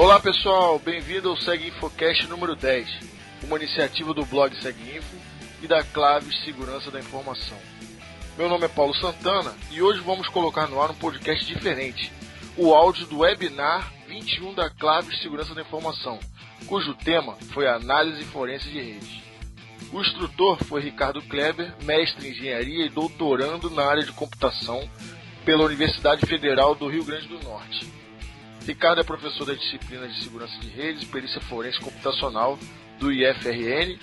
[0.00, 2.88] Olá pessoal, bem-vindo ao Seg Infocast número 10,
[3.44, 5.14] uma iniciativa do blog Seg Info
[5.60, 7.58] e da Claves Segurança da Informação.
[8.38, 12.10] Meu nome é Paulo Santana e hoje vamos colocar no ar um podcast diferente,
[12.56, 16.18] o áudio do webinar 21 da Claves Segurança da Informação,
[16.64, 19.20] cujo tema foi análise forense de redes.
[19.92, 24.82] O instrutor foi Ricardo Kleber, mestre em engenharia e doutorando na área de computação
[25.44, 27.99] pela Universidade Federal do Rio Grande do Norte.
[28.66, 32.58] Ricardo é professor da disciplina de Segurança de Redes Perícia Forense Computacional
[32.98, 33.98] do IFRN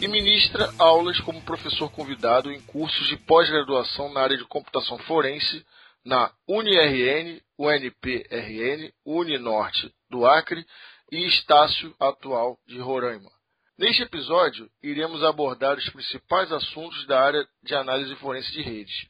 [0.00, 5.66] e ministra aulas como professor convidado em cursos de pós-graduação na área de computação forense
[6.04, 10.64] na UniRN, UNPRN, Uninorte do Acre
[11.10, 13.30] e Estácio Atual de Roraima.
[13.76, 19.08] Neste episódio, iremos abordar os principais assuntos da área de análise forense de redes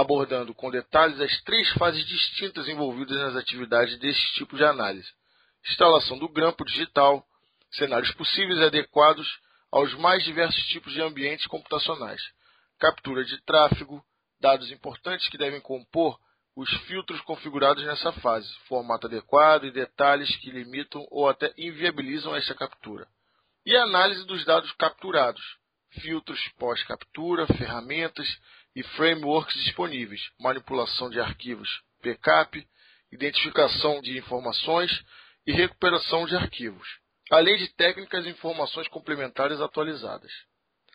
[0.00, 5.08] abordando com detalhes as três fases distintas envolvidas nas atividades desse tipo de análise:
[5.68, 7.24] instalação do grampo digital,
[7.72, 9.28] cenários possíveis e adequados
[9.70, 12.22] aos mais diversos tipos de ambientes computacionais,
[12.78, 14.02] captura de tráfego,
[14.40, 16.18] dados importantes que devem compor
[16.56, 22.54] os filtros configurados nessa fase, formato adequado e detalhes que limitam ou até inviabilizam esta
[22.54, 23.06] captura.
[23.66, 25.42] E análise dos dados capturados,
[26.00, 28.26] filtros pós-captura, ferramentas
[28.78, 31.68] e frameworks disponíveis, manipulação de arquivos,
[32.00, 32.64] backup,
[33.10, 34.88] identificação de informações
[35.44, 36.86] e recuperação de arquivos,
[37.28, 40.30] além de técnicas e informações complementares atualizadas.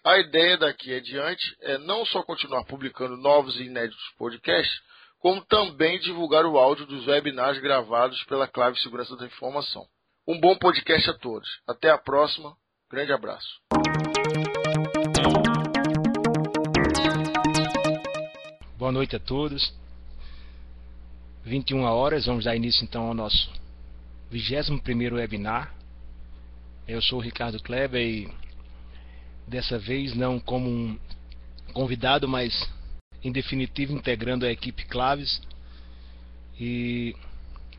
[0.01, 4.79] A ideia daqui adiante é não só continuar publicando novos e inéditos podcasts,
[5.19, 9.85] como também divulgar o áudio dos webinars gravados pela Clave Segurança da Informação.
[10.25, 11.49] Um bom podcast a todos.
[11.67, 12.55] Até a próxima.
[12.89, 13.59] Grande abraço.
[18.83, 19.73] Boa noite a todos.
[21.45, 23.49] 21 horas, vamos dar início então ao nosso
[24.29, 25.73] 21º webinar.
[26.85, 28.29] Eu sou o Ricardo Kleber e
[29.47, 30.99] dessa vez não como um
[31.71, 32.69] convidado, mas
[33.23, 35.41] em definitivo integrando a equipe Claves.
[36.59, 37.15] E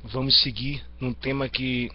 [0.02, 1.90] vamos seguir num tema que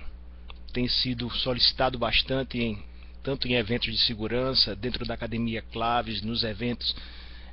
[0.72, 2.83] tem sido solicitado bastante em
[3.23, 6.95] tanto em eventos de segurança, dentro da academia Claves, nos eventos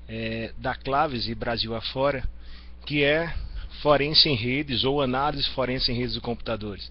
[0.09, 2.27] é, da Claves e Brasil afora,
[2.85, 3.33] que é
[3.83, 6.91] forense em redes ou análise forense em redes de computadores.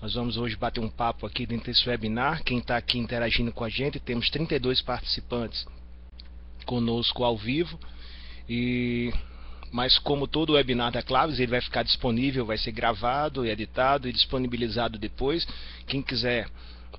[0.00, 2.42] Nós vamos hoje bater um papo aqui dentro desse webinar.
[2.42, 5.64] Quem está aqui interagindo com a gente, temos 32 participantes
[6.66, 7.78] conosco ao vivo.
[8.48, 9.12] E
[9.70, 14.12] mas como todo webinar da Claves, ele vai ficar disponível, vai ser gravado, editado e
[14.12, 15.46] disponibilizado depois.
[15.86, 16.46] Quem quiser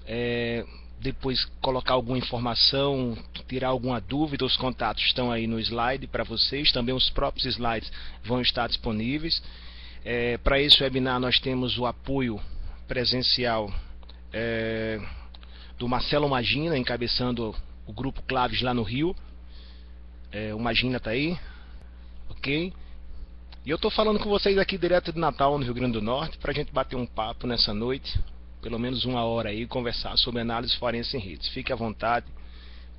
[0.07, 0.65] é,
[0.99, 3.17] depois colocar alguma informação,
[3.47, 6.71] tirar alguma dúvida, os contatos estão aí no slide para vocês.
[6.71, 7.91] Também os próprios slides
[8.23, 9.41] vão estar disponíveis.
[10.05, 12.39] É, para esse webinar nós temos o apoio
[12.87, 13.73] presencial
[14.31, 14.99] é,
[15.77, 17.55] do Marcelo Magina, encabeçando
[17.85, 19.15] o grupo Claves lá no Rio.
[20.31, 21.37] É, o Magina está aí,
[22.29, 22.73] ok?
[23.65, 26.37] E eu estou falando com vocês aqui direto de Natal, no Rio Grande do Norte,
[26.37, 28.19] para a gente bater um papo nessa noite,
[28.63, 31.49] pelo menos uma hora aí, conversar sobre análise forense em redes.
[31.49, 32.25] Fique à vontade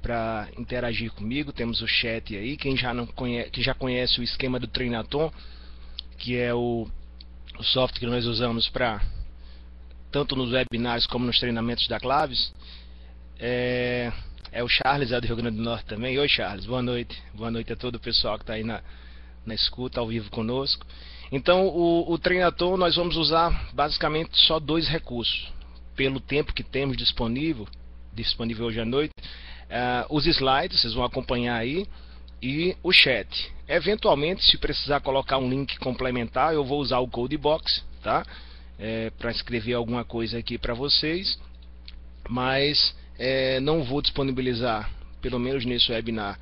[0.02, 1.52] para interagir comigo.
[1.52, 2.56] Temos o chat aí.
[2.58, 5.32] Quem já, não conhece, que já conhece o esquema do Treinaton,
[6.18, 6.86] que é o,
[7.58, 9.00] o software que nós usamos para
[10.12, 12.52] tanto nos webinars como nos treinamentos da Claves.
[13.40, 14.12] É,
[14.52, 16.18] é o Charles, é do Rio Grande do Norte também.
[16.18, 17.16] Oi, Charles, boa noite.
[17.32, 18.82] Boa noite a todo o pessoal que está aí na,
[19.46, 20.86] na escuta, ao vivo conosco.
[21.32, 25.53] Então, o, o Treinaton nós vamos usar basicamente só dois recursos
[25.96, 27.66] pelo tempo que temos disponível,
[28.12, 31.86] disponível hoje à noite, uh, os slides, vocês vão acompanhar aí,
[32.42, 33.52] e o chat.
[33.66, 38.24] Eventualmente, se precisar colocar um link complementar, eu vou usar o Codebox, tá?
[38.78, 41.38] É, para escrever alguma coisa aqui para vocês,
[42.28, 44.90] mas é, não vou disponibilizar,
[45.22, 46.38] pelo menos nesse webinar,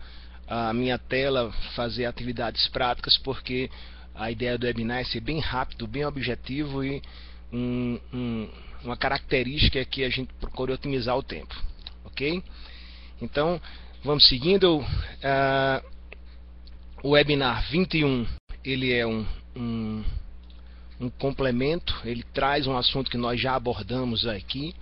[0.49, 3.71] a minha tela, fazer atividades práticas, porque
[4.15, 7.01] a ideia do webinar é ser bem rápido, bem objetivo e
[7.53, 8.49] um, um
[8.85, 11.55] uma característica que a gente procura otimizar o tempo,
[12.05, 12.43] ok?
[13.21, 13.61] Então,
[14.05, 14.79] vamos seguindo.
[14.79, 15.93] Uh,
[17.03, 18.27] o webinar 21
[18.65, 19.27] ele é um,
[19.57, 20.05] um,
[21.01, 24.75] um, complemento, ele traz um assunto que nós já abordamos aqui.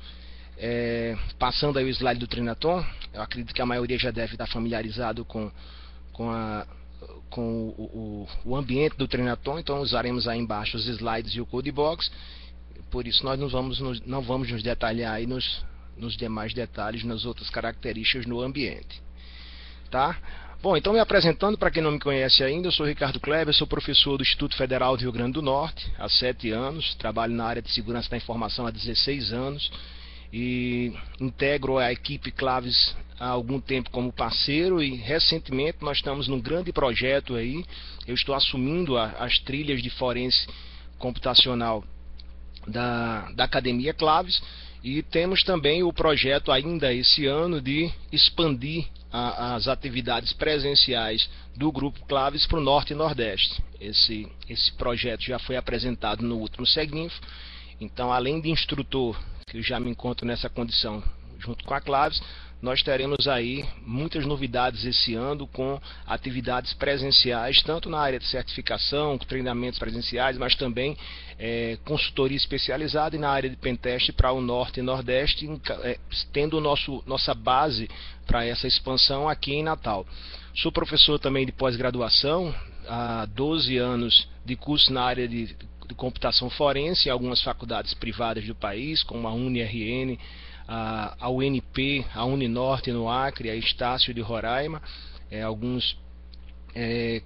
[0.63, 4.47] É, passando aí o slide do Trinaton, eu acredito que a maioria já deve estar
[4.47, 5.51] familiarizado com,
[6.13, 6.67] com, a,
[7.31, 11.47] com o, o, o ambiente do Trinaton, então usaremos aí embaixo os slides e o
[11.47, 12.11] Codebox
[12.91, 15.65] por isso nós não vamos nos, não vamos nos detalhar aí nos,
[15.97, 19.01] nos demais detalhes, nas outras características no ambiente.
[19.91, 20.17] Tá?
[20.63, 23.67] Bom, então me apresentando para quem não me conhece ainda, eu sou Ricardo Kleber, sou
[23.67, 27.63] professor do Instituto Federal do Rio Grande do Norte há sete anos, trabalho na área
[27.63, 29.71] de segurança da informação há 16 anos
[30.31, 36.41] e integro a equipe Claves há algum tempo como parceiro e recentemente nós estamos num
[36.41, 37.65] grande projeto aí,
[38.07, 40.47] eu estou assumindo a, as trilhas de forense
[40.99, 41.83] computacional
[42.67, 44.41] da, da Academia Claves
[44.83, 51.71] e temos também o projeto ainda esse ano de expandir a, as atividades presenciais do
[51.71, 53.63] Grupo Claves para o Norte e Nordeste.
[53.79, 57.21] Esse, esse projeto já foi apresentado no último Seguinfo.
[57.81, 61.03] Então, além de instrutor, que eu já me encontro nessa condição
[61.39, 62.23] junto com a Claves,
[62.63, 69.17] nós teremos aí muitas novidades esse ano com atividades presenciais, tanto na área de certificação,
[69.17, 70.97] treinamentos presenciais, mas também
[71.39, 75.49] é, consultoria especializada e na área de pentest para o Norte e Nordeste,
[75.83, 75.99] é,
[76.33, 77.89] tendo nosso, nossa base
[78.27, 80.07] para essa expansão aqui em Natal.
[80.55, 82.55] Sou professor também de pós-graduação,
[82.87, 88.45] há 12 anos de curso na área de, de computação forense em algumas faculdades privadas
[88.45, 90.19] do país, como a UniRN,
[90.71, 94.81] a, UNP, a Uninorte no Acre, a Estácio de Roraima,
[95.29, 95.99] é, alguns
[96.75, 97.23] é,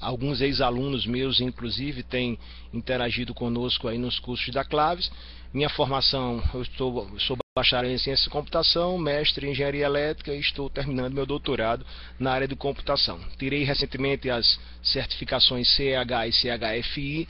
[0.00, 2.36] alguns ex-alunos meus, inclusive, têm
[2.74, 5.08] interagido conosco aí nos cursos da Claves.
[5.54, 10.40] Minha formação, eu estou, sou bacharel em ciência de computação, mestre em engenharia elétrica e
[10.40, 11.86] estou terminando meu doutorado
[12.18, 13.20] na área de computação.
[13.38, 17.28] Tirei recentemente as certificações CEH e CHFI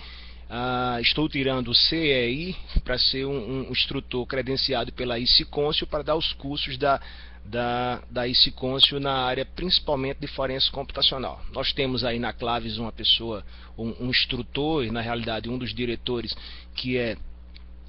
[0.52, 2.54] Uh, estou tirando o CEI
[2.84, 7.00] para ser um, um, instrutor credenciado pela ICICôncio para dar os cursos da,
[7.42, 11.40] da, da ICICôncio na área principalmente de forense computacional.
[11.52, 13.42] Nós temos aí na Claves uma pessoa,
[13.78, 16.36] um, um instrutor, e na realidade um dos diretores,
[16.74, 17.16] que é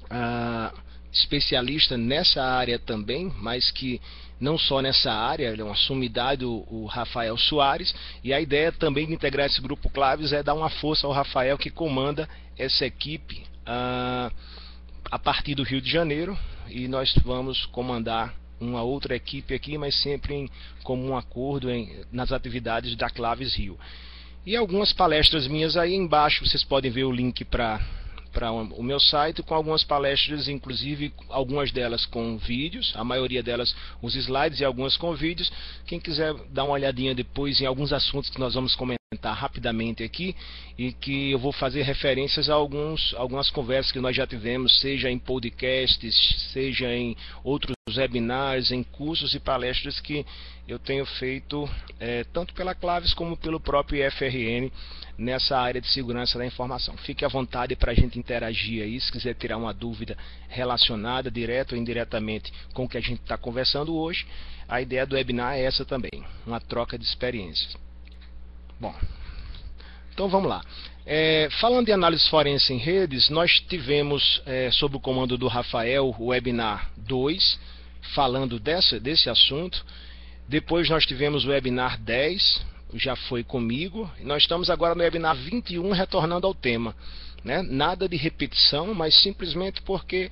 [0.04, 0.74] uh,
[1.12, 4.00] especialista nessa área também, mas que
[4.40, 8.72] não só nessa área, ele é uma sumidade, o, o, Rafael Soares, e a ideia
[8.72, 12.28] também de integrar esse grupo Claves é dar uma força ao Rafael que comanda
[12.58, 14.30] essa equipe ah,
[15.10, 20.00] a partir do Rio de Janeiro, e nós vamos comandar uma outra equipe aqui, mas
[20.00, 20.50] sempre em
[20.82, 23.78] comum acordo em, nas atividades da Claves Rio.
[24.46, 27.80] E algumas palestras minhas aí embaixo, vocês podem ver o link para
[28.32, 33.72] para o meu site com algumas palestras, inclusive algumas delas com vídeos, a maioria delas
[34.02, 35.52] os slides e algumas com vídeos.
[35.86, 40.34] Quem quiser dar uma olhadinha depois em alguns assuntos que nós vamos comentar rapidamente aqui
[40.76, 45.10] e que eu vou fazer referências a alguns, algumas conversas que nós já tivemos, seja
[45.10, 50.24] em podcasts, seja em outros webinars, em cursos e palestras que
[50.66, 51.68] eu tenho feito
[52.00, 54.70] é, tanto pela Claves como pelo próprio IFRN
[55.16, 56.96] nessa área de segurança da informação.
[56.96, 60.16] Fique à vontade para a gente interagir aí, se quiser tirar uma dúvida
[60.48, 64.26] relacionada, direto ou indiretamente, com o que a gente está conversando hoje.
[64.66, 67.76] A ideia do webinar é essa também, uma troca de experiências.
[68.84, 68.94] Bom,
[70.12, 70.62] então vamos lá.
[71.06, 76.14] É, falando de análise forense em redes, nós tivemos, é, sob o comando do Rafael,
[76.18, 77.58] o webinar 2,
[78.14, 79.82] falando dessa, desse assunto.
[80.46, 84.10] Depois nós tivemos o webinar 10, já foi comigo.
[84.20, 86.94] Nós estamos agora no webinar 21 retornando ao tema.
[87.42, 87.62] Né?
[87.62, 90.30] Nada de repetição, mas simplesmente porque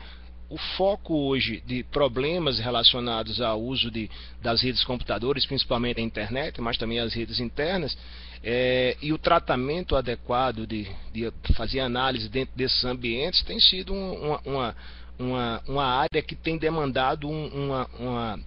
[0.52, 4.10] o foco hoje de problemas relacionados ao uso de,
[4.42, 7.96] das redes computadores, principalmente a internet, mas também as redes internas,
[8.42, 14.40] é, e o tratamento adequado de, de, fazer análise dentro desses ambientes tem sido uma,
[14.44, 14.76] uma,
[15.18, 18.40] uma, uma área que tem demandado uma, uma,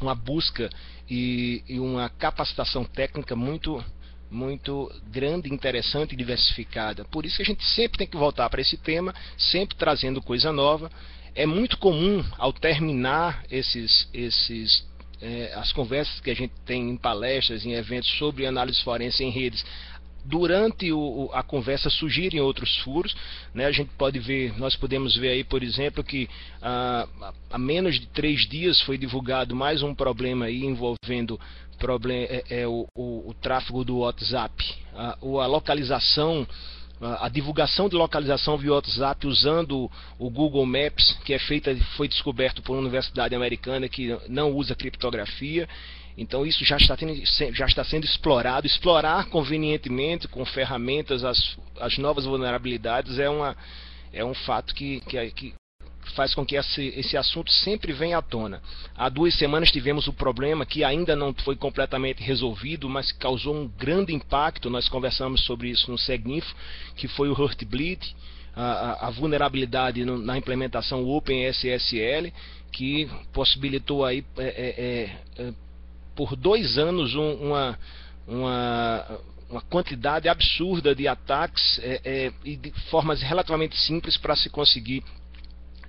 [0.00, 0.68] uma busca
[1.08, 3.82] e, e uma capacitação técnica muito
[4.30, 7.04] muito grande, interessante e diversificada.
[7.04, 10.52] Por isso que a gente sempre tem que voltar para esse tema, sempre trazendo coisa
[10.52, 10.90] nova.
[11.36, 14.84] É muito comum ao terminar esses, esses
[15.24, 19.30] é, as conversas que a gente tem em palestras, em eventos sobre análise forense em
[19.30, 19.64] redes,
[20.22, 23.16] durante o, a conversa surgirem outros furos.
[23.54, 23.64] Né?
[23.64, 26.28] A gente pode ver, nós podemos ver aí, por exemplo, que
[26.60, 27.08] ah,
[27.50, 31.40] há menos de três dias foi divulgado mais um problema aí envolvendo
[31.78, 34.54] problem, é, é o, o, o, tráfego do WhatsApp,
[34.94, 36.46] a, a localização
[37.20, 42.62] a divulgação de localização via WhatsApp usando o Google Maps, que é feita, foi descoberto
[42.62, 45.68] por uma universidade americana que não usa criptografia.
[46.16, 47.14] Então isso já está, tendo,
[47.52, 48.66] já está sendo explorado.
[48.66, 53.56] Explorar convenientemente com ferramentas as, as novas vulnerabilidades é, uma,
[54.12, 55.54] é um fato que, que, que
[56.14, 58.62] faz com que esse, esse assunto sempre venha à tona.
[58.96, 63.54] Há duas semanas tivemos o um problema que ainda não foi completamente resolvido, mas causou
[63.54, 64.70] um grande impacto.
[64.70, 66.54] Nós conversamos sobre isso no Segnifo,
[66.96, 68.14] que foi o Heartbleed,
[68.54, 72.32] a, a, vulnerabilidade no, na implementação OpenSSL,
[72.70, 75.52] que possibilitou aí é, é, é,
[76.14, 77.78] por dois anos um, uma,
[78.26, 84.48] uma, uma quantidade absurda de ataques é, é, e de formas relativamente simples para se
[84.48, 85.02] conseguir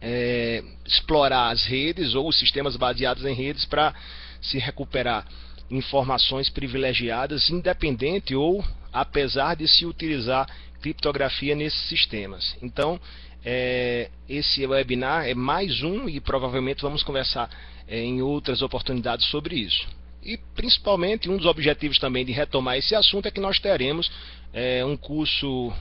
[0.02, 3.94] é, explorar as redes ou os sistemas baseados em redes para
[4.42, 5.26] se recuperar
[5.70, 10.48] informações privilegiadas, independente ou apesar de se utilizar
[10.82, 12.56] criptografia nesses sistemas.
[12.62, 13.00] Então,
[13.44, 17.50] é, esse webinar é mais um e provavelmente vamos conversar
[17.88, 19.88] é, em outras oportunidades sobre isso.
[20.24, 24.12] E principalmente um dos objetivos também de retomar esse assunto é que nós teremos
[24.52, 25.72] é, um curso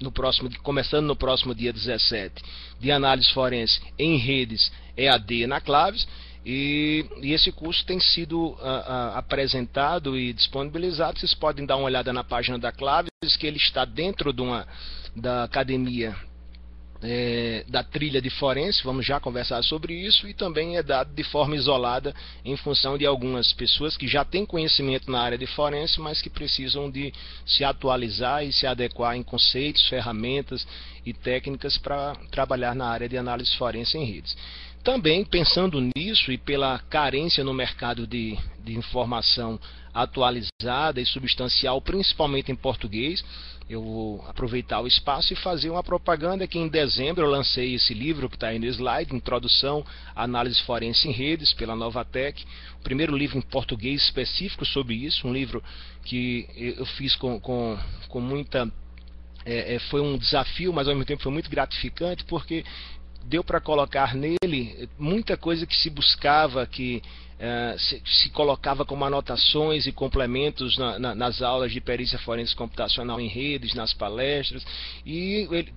[0.00, 2.42] no próximo, começando no próximo dia 17,
[2.78, 6.06] de análise forense em redes EAD na Claves.
[6.46, 11.18] E, e esse curso tem sido uh, uh, apresentado e disponibilizado.
[11.18, 14.66] Vocês podem dar uma olhada na página da Claves, que ele está dentro de uma,
[15.14, 16.16] da academia
[17.02, 21.22] é, da trilha de forense, vamos já conversar sobre isso, e também é dado de
[21.22, 22.14] forma isolada
[22.44, 26.30] em função de algumas pessoas que já têm conhecimento na área de forense, mas que
[26.30, 27.12] precisam de
[27.46, 30.66] se atualizar e se adequar em conceitos, ferramentas
[31.06, 34.36] e técnicas para trabalhar na área de análise forense em redes.
[34.82, 39.60] Também pensando nisso e pela carência no mercado de, de informação
[40.02, 43.24] atualizada e substancial, principalmente em português,
[43.68, 47.92] eu vou aproveitar o espaço e fazer uma propaganda que em dezembro eu lancei esse
[47.92, 49.84] livro que está aí no slide, Introdução
[50.16, 52.44] à Análise Forense em Redes, pela Novatec.
[52.80, 55.62] O primeiro livro em português específico sobre isso, um livro
[56.04, 57.78] que eu fiz com, com,
[58.08, 58.70] com muita
[59.44, 62.64] é, é foi um desafio, mas ao mesmo tempo foi muito gratificante, porque
[63.24, 67.02] deu para colocar nele muita coisa que se buscava, que
[67.38, 72.54] uh, se, se, colocava como anotações e complementos na, na, nas aulas de perícia forense
[72.54, 74.64] computacional em redes, nas palestras,
[75.04, 75.72] e ele,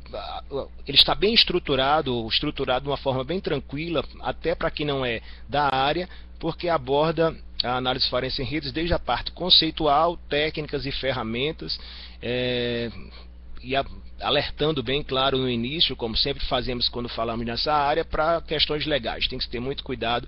[0.88, 5.22] ele está bem estruturado, estruturado de uma forma bem tranquila, até para quem não é
[5.48, 10.92] da área, porque aborda a análise forense em redes desde a parte conceitual, técnicas e
[10.92, 11.80] ferramentas,
[12.22, 12.90] é,
[13.64, 13.86] e a,
[14.20, 19.28] alertando bem claro no início, como sempre fazemos quando falamos nessa área, para questões legais.
[19.28, 20.28] Tem que ter muito cuidado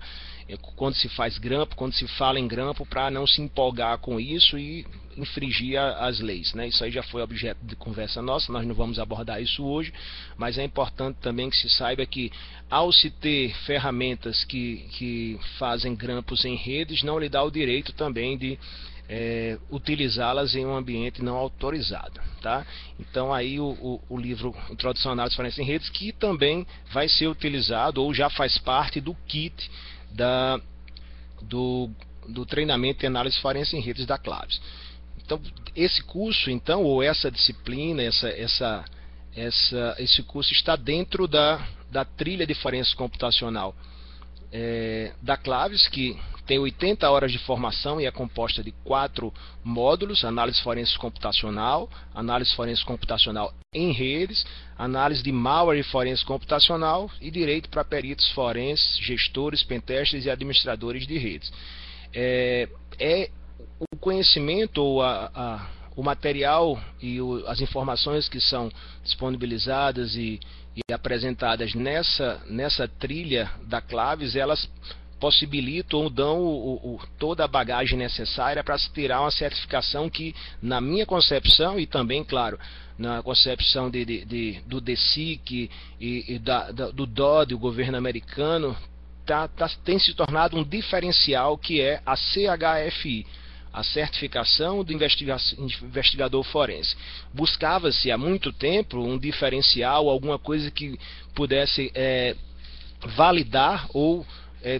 [0.75, 4.57] quando se faz grampo, quando se fala em grampo, para não se empolgar com isso
[4.57, 4.85] e
[5.17, 6.53] infringir as leis.
[6.53, 6.67] Né?
[6.67, 9.93] Isso aí já foi objeto de conversa nossa, nós não vamos abordar isso hoje,
[10.37, 12.31] mas é importante também que se saiba que,
[12.69, 17.93] ao se ter ferramentas que, que fazem grampos em redes, não lhe dá o direito
[17.93, 18.57] também de
[19.07, 22.19] é, utilizá-las em um ambiente não autorizado.
[22.41, 22.65] Tá?
[22.99, 27.07] Então aí o, o, o livro Introdução à Análise Forense em Redes, que também vai
[27.07, 29.71] ser utilizado ou já faz parte do kit
[30.13, 30.59] da,
[31.41, 31.89] do,
[32.27, 34.61] do treinamento em análise forense em redes da Claves.
[35.23, 35.41] Então
[35.75, 38.85] esse curso, então, ou essa disciplina, essa, essa,
[39.35, 43.75] essa, esse curso está dentro da, da trilha de forense computacional
[44.53, 49.33] é, da Claves, que tem 80 horas de formação e é composta de quatro
[49.63, 54.45] módulos: análise forense computacional, análise forense computacional em redes,
[54.77, 61.17] análise de malware forense computacional e direito para peritos forenses, gestores, pentestes e administradores de
[61.17, 61.51] redes.
[62.13, 62.69] É,
[62.99, 63.31] é
[63.79, 68.71] o conhecimento ou a, a, o material e o, as informações que são
[69.03, 70.39] disponibilizadas e,
[70.75, 74.67] e apresentadas nessa, nessa trilha da Claves, elas
[75.19, 80.35] possibilitam ou dão o, o, toda a bagagem necessária para se tirar uma certificação que,
[80.61, 82.59] na minha concepção, e também, claro,
[82.97, 87.97] na concepção de, de, de do DECIC e, e da, da, do DOD, o governo
[87.97, 88.75] americano,
[89.25, 93.25] tá, tá, tem se tornado um diferencial que é a CHFI,
[93.73, 96.95] a certificação do investiga investigador forense.
[97.33, 100.99] Buscava-se há muito tempo um diferencial, alguma coisa que
[101.33, 102.35] pudesse é,
[103.15, 104.25] validar ou
[104.61, 104.79] é,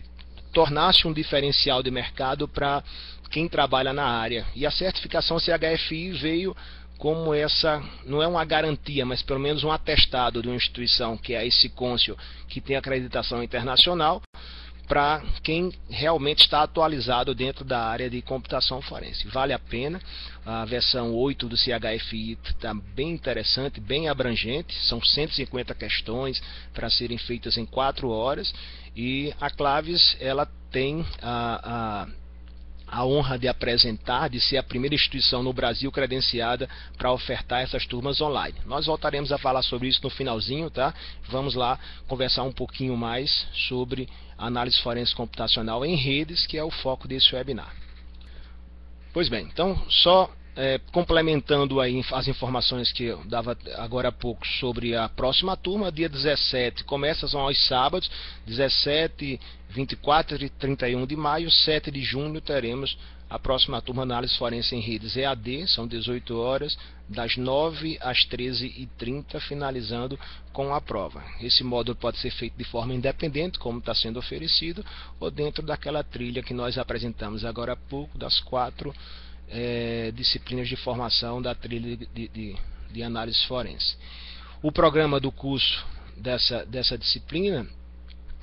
[0.53, 2.83] tornasse um diferencial de mercado para
[3.31, 4.45] quem trabalha na área.
[4.55, 6.55] E a certificação CHFI veio
[6.99, 11.33] como essa, não é uma garantia, mas pelo menos um atestado de uma instituição que
[11.33, 12.15] é esse Côncio,
[12.47, 14.21] que tem acreditação internacional,
[14.87, 19.27] para quem realmente está atualizado dentro da área de computação forense.
[19.27, 20.01] Vale a pena.
[20.45, 24.73] A versão 8 do CHFI está bem interessante, bem abrangente.
[24.85, 26.41] São 150 questões
[26.73, 28.53] para serem feitas em 4 horas.
[28.95, 32.22] E a Claves ela tem a, a
[32.87, 37.85] a honra de apresentar, de ser a primeira instituição no Brasil credenciada para ofertar essas
[37.85, 38.55] turmas online.
[38.65, 40.93] Nós voltaremos a falar sobre isso no finalzinho, tá?
[41.29, 46.71] Vamos lá conversar um pouquinho mais sobre análise forense computacional em redes, que é o
[46.71, 47.73] foco desse webinar.
[49.13, 54.45] Pois bem, então só é, complementando aí as informações que eu dava agora há pouco
[54.59, 58.09] sobre a próxima turma, dia 17 começa aos sábados,
[58.45, 62.97] 17, 24 e 31 de maio, 7 de junho teremos
[63.33, 66.77] a próxima turma análise forense em redes EAD, são 18 horas,
[67.09, 70.19] das 9 às 13h30, finalizando
[70.51, 71.23] com a prova.
[71.41, 74.85] Esse módulo pode ser feito de forma independente, como está sendo oferecido,
[75.19, 78.93] ou dentro daquela trilha que nós apresentamos agora há pouco, das quatro
[79.49, 82.55] é, disciplinas de formação da trilha de, de,
[82.91, 83.95] de análise forense.
[84.61, 85.85] O programa do curso
[86.17, 87.67] dessa, dessa disciplina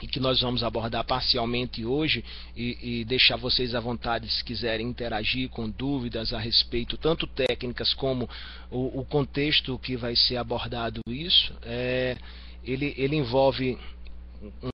[0.03, 2.25] e que nós vamos abordar parcialmente hoje
[2.57, 7.93] e, e, deixar vocês à vontade se quiserem interagir com dúvidas a respeito, tanto técnicas
[7.93, 8.29] como
[8.71, 11.55] o, o contexto que vai ser abordado isso.
[11.63, 12.17] É,
[12.65, 13.79] ele, ele envolve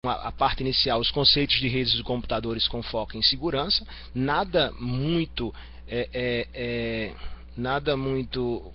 [0.04, 4.72] uma, a parte inicial, os conceitos de redes de computadores com foco em segurança, nada
[4.78, 5.52] muito
[5.88, 7.14] é, é, é
[7.56, 8.72] nada muito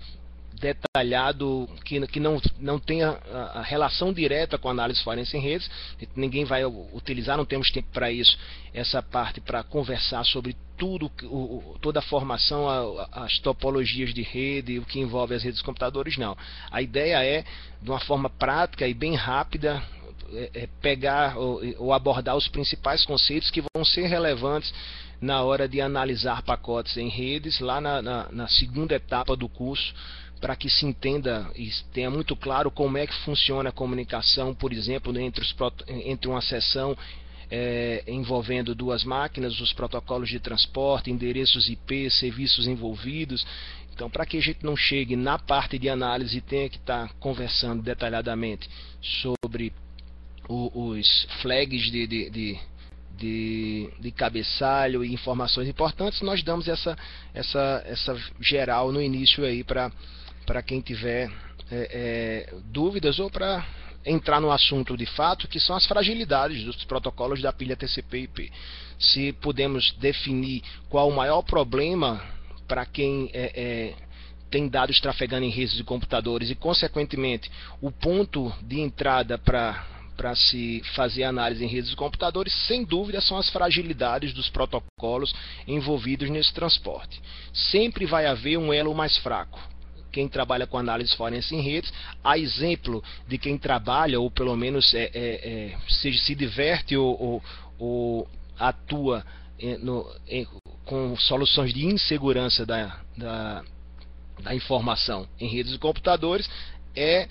[0.62, 3.18] detalhado que, que não, não tenha
[3.54, 5.70] a, relação direta com a análise forense em redes.
[6.16, 8.38] Ninguém vai utilizar, não temos tempo para isso,
[8.72, 14.78] essa parte para conversar sobre tudo, o, toda a formação, a, as topologias de rede,
[14.78, 16.38] o que envolve as redes de computadores, não.
[16.70, 17.44] A ideia é,
[17.82, 19.82] de uma forma prática e bem rápida,
[20.34, 24.74] é, é pegar ou, ou abordar os principais conceitos que vão ser relevantes
[25.20, 29.94] na hora de analisar pacotes em redes, lá na, na, na segunda etapa do curso,
[30.40, 34.74] para que se entenda e tenha muito claro como é que funciona a comunicação, por
[34.74, 35.56] exemplo, entre, os,
[35.88, 36.98] entre uma sessão
[37.52, 43.46] é, envolvendo duas máquinas, os protocolos de transporte, endereços IP, serviços envolvidos.
[43.94, 47.10] Então, para que a gente não chegue na parte de análise e tenha que estar
[47.10, 48.68] tá conversando detalhadamente
[49.22, 49.74] sobre
[50.48, 52.60] os flags de, de, de
[53.22, 56.98] de, de cabeçalho e informações importantes, nós damos essa,
[57.36, 61.30] essa, essa geral no início aí para quem tiver
[61.70, 63.64] é, é, dúvidas ou para
[64.04, 68.52] entrar no assunto de fato, que são as fragilidades dos protocolos da pilha TCP/IP.
[68.98, 72.22] Se podemos definir qual o maior problema
[72.68, 73.94] para quem é, é,
[74.50, 80.36] tem dados trafegando em redes de computadores e, consequentemente, o ponto de entrada para para
[80.36, 85.34] se fazer análise em redes de computadores, sem dúvida, são as fragilidades dos protocolos
[85.68, 87.22] envolvidos nesse transporte.
[87.54, 89.60] Sempre vai haver um elo mais fraco
[90.12, 91.92] quem trabalha com análise forense em redes,
[92.24, 97.18] a exemplo de quem trabalha, ou pelo menos é, é, é, se, se diverte ou,
[97.20, 97.44] ou,
[97.80, 98.28] ou
[98.60, 99.26] atua
[99.58, 100.06] é, no,
[100.86, 103.64] com soluções de insegurança da, da,
[104.42, 106.50] da informação em redes de computadores,
[106.96, 107.28] é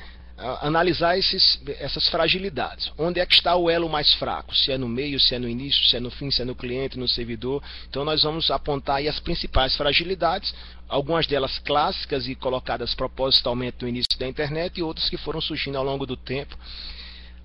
[0.60, 2.90] analisar esses, essas fragilidades.
[2.96, 4.54] Onde é que está o elo mais fraco?
[4.54, 6.54] Se é no meio, se é no início, se é no fim, se é no
[6.54, 7.62] cliente, no servidor.
[7.88, 10.54] Então nós vamos apontar as principais fragilidades,
[10.88, 15.76] algumas delas clássicas e colocadas propositalmente no início da internet e outras que foram surgindo
[15.76, 16.56] ao longo do tempo.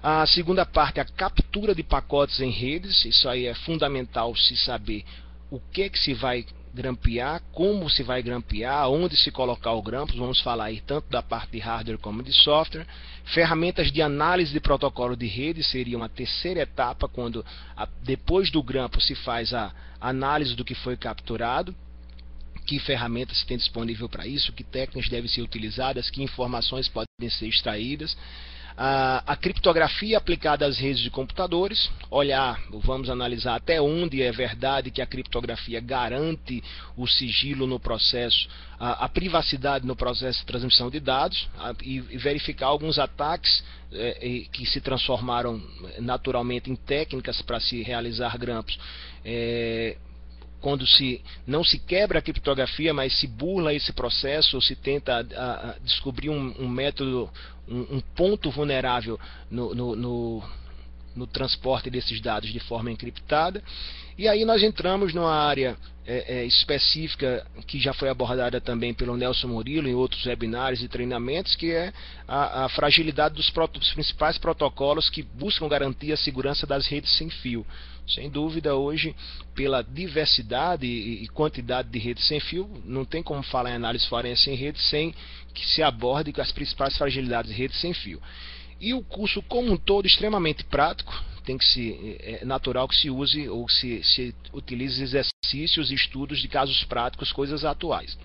[0.01, 3.03] A segunda parte é a captura de pacotes em redes.
[3.05, 5.03] Isso aí é fundamental se saber
[5.49, 9.81] o que é que se vai grampear, como se vai grampear, onde se colocar o
[9.81, 12.85] grampo, vamos falar aí tanto da parte de hardware como de software.
[13.33, 17.43] Ferramentas de análise de protocolo de rede seria uma terceira etapa, quando
[17.75, 21.73] a, depois do grampo se faz a análise do que foi capturado.
[22.67, 27.47] Que ferramentas tem disponível para isso, que técnicas devem ser utilizadas, que informações podem ser
[27.47, 28.17] extraídas
[28.77, 34.91] a, a, criptografia aplicada às redes de computadores, olhar, vamos analisar até onde é verdade
[34.91, 36.61] que a criptografia garante
[36.97, 41.97] o sigilo no processo, a, a privacidade no processo de transmissão de dados a, e,
[41.97, 45.61] e, verificar alguns ataques é, que se transformaram
[45.99, 48.77] naturalmente em técnicas para se realizar grampos.
[49.23, 49.95] É,
[50.65, 55.23] quando se não se quebra a criptografia, mas se burla esse processo, ou se tenta
[55.35, 57.29] a, a descobrir um, um método,
[57.67, 60.43] um, um, ponto vulnerável no, no, no,
[61.15, 63.63] no, transporte desses dados de forma encriptada.
[64.17, 69.17] E aí nós entramos numa área é, é, específica que já foi abordada também pelo
[69.17, 71.91] Nelson Murilo em outros webinários e treinamentos, que é
[72.27, 77.29] a, a fragilidade dos, dos principais protocolos que buscam garantir a segurança das redes sem
[77.29, 77.65] fio.
[78.07, 79.15] Sem dúvida, hoje,
[79.55, 84.49] pela diversidade e quantidade de redes sem fio, não tem como falar em análise forense
[84.49, 85.13] em rede sem
[85.55, 88.21] que se aborde as principais fragilidades de redes sem fio.
[88.79, 91.11] E o curso como um todo extremamente prático,
[91.45, 96.39] tem que se é, é natural que se use ou se, se utilize exercícios, estudos
[96.39, 98.17] de casos práticos, coisas atuais.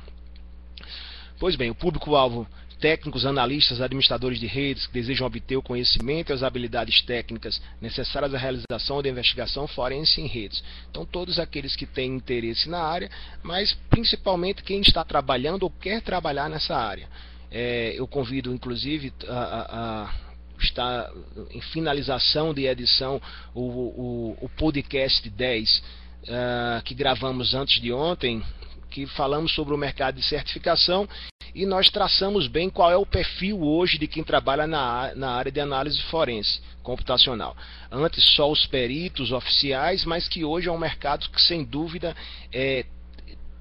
[1.38, 2.46] Pois bem, o público-alvo
[2.80, 8.34] técnicos, analistas, administradores de redes que desejam obter o conhecimento e as habilidades técnicas necessárias
[8.34, 10.62] à realização da investigação forense em redes.
[10.90, 13.10] Então, todos aqueles que têm interesse na área,
[13.42, 17.08] mas principalmente quem está trabalhando ou quer trabalhar nessa área.
[17.50, 20.30] É, eu convido, inclusive, a, a, a
[20.62, 21.10] está
[21.50, 23.20] em finalização de edição
[23.54, 25.82] o, o, o podcast 10 uh,
[26.28, 28.42] ah, que gravamos antes de ontem,
[28.90, 31.08] que falamos sobre o mercado de certificação
[31.54, 35.50] e nós traçamos bem qual é o perfil hoje de quem trabalha na, na área
[35.50, 37.56] de análise forense computacional.
[37.90, 42.16] Antes só os peritos oficiais, mas que hoje é um mercado que sem dúvida
[42.52, 42.84] é,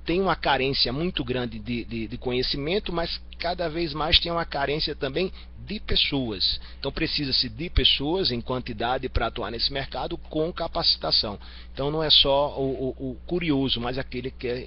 [0.09, 4.43] tem uma carência muito grande de, de, de, conhecimento, mas cada vez mais tem uma
[4.43, 5.31] carência também
[5.67, 6.59] de pessoas.
[6.79, 11.39] Então precisa-se de pessoas em quantidade para atuar nesse mercado com capacitação.
[11.71, 14.65] Então não é só o, o, o curioso, mas aquele que quer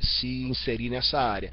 [0.00, 1.50] se inserir nessa área.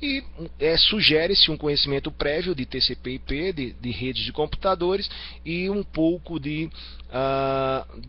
[0.00, 0.22] E
[0.60, 5.10] é, sugere-se um conhecimento prévio de TCP/IP, de, de, redes de computadores
[5.44, 6.70] e um pouco de
[7.08, 8.00] uh,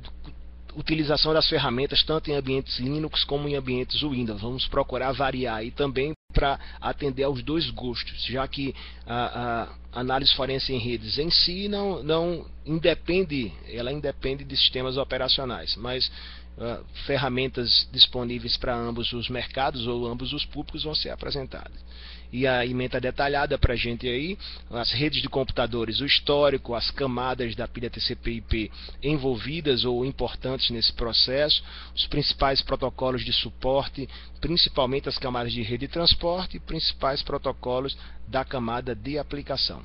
[0.76, 4.42] utilização das ferramentas tanto em ambientes Linux como em ambientes Windows.
[4.42, 8.76] Vamos procurar variar aí também para atender aos dois gostos, já que
[9.08, 14.98] a, a, análise forense em redes em si não, não independe, ela independe de sistemas
[14.98, 16.12] operacionais, mas
[16.58, 21.84] uh, ferramentas disponíveis para ambos os mercados ou ambos os públicos vão ser apresentadas.
[22.34, 24.38] E a emenda detalhada para a gente aí,
[24.70, 28.70] as redes de computadores, o histórico, as camadas da pilha TCP/IP
[29.02, 31.64] envolvidas ou importantes nesse processo,
[31.96, 34.10] os principais protocolos de suporte,
[34.42, 36.25] principalmente as camadas de rede de transporte
[36.56, 39.82] e principais protocolos da camada de aplicação.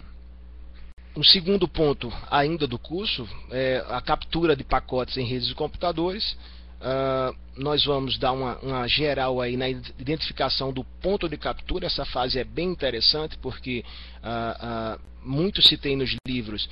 [1.17, 6.37] Um segundo ponto ainda do curso é a captura de pacotes em redes de computadores,
[6.81, 11.87] Uh, nós vamos dar uma, uma, geral aí na identificação do ponto de captura.
[11.87, 13.85] Essa fase é bem interessante porque
[14.25, 16.71] uh, uh, muito se tem nos livros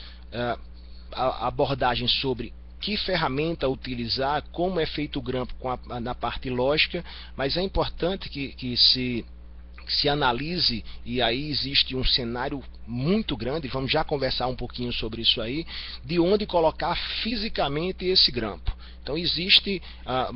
[1.13, 7.05] a abordagem sobre que ferramenta utilizar, como é feito o grampo a, na parte lógica,
[7.37, 9.25] mas é importante que, que se
[9.89, 15.23] se analise, e aí existe um cenário muito grande, vamos já conversar um pouquinho sobre
[15.23, 15.67] isso aí,
[16.05, 18.77] de onde colocar fisicamente esse grampo.
[19.03, 20.31] Então existe, ah,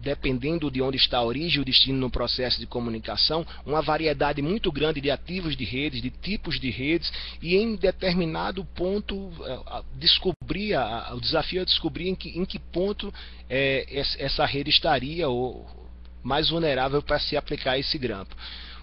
[0.00, 4.42] dependendo de onde está a origem e o destino no processo de comunicação, uma variedade
[4.42, 9.30] muito grande de ativos de redes, de tipos de redes, e em determinado ponto
[9.66, 10.76] ah, descobrir,
[11.12, 13.14] o desafio é descobrir em que, em que ponto
[13.48, 13.86] é,
[14.18, 15.82] essa rede estaria ou
[16.22, 18.34] mais vulnerável para se aplicar esse grampo.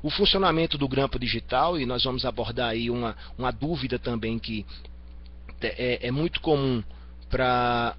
[0.02, 4.66] O funcionamento do grampo digital, e nós vamos abordar aí uma, uma dúvida também que
[5.62, 6.84] é, é muito comum
[7.30, 7.96] para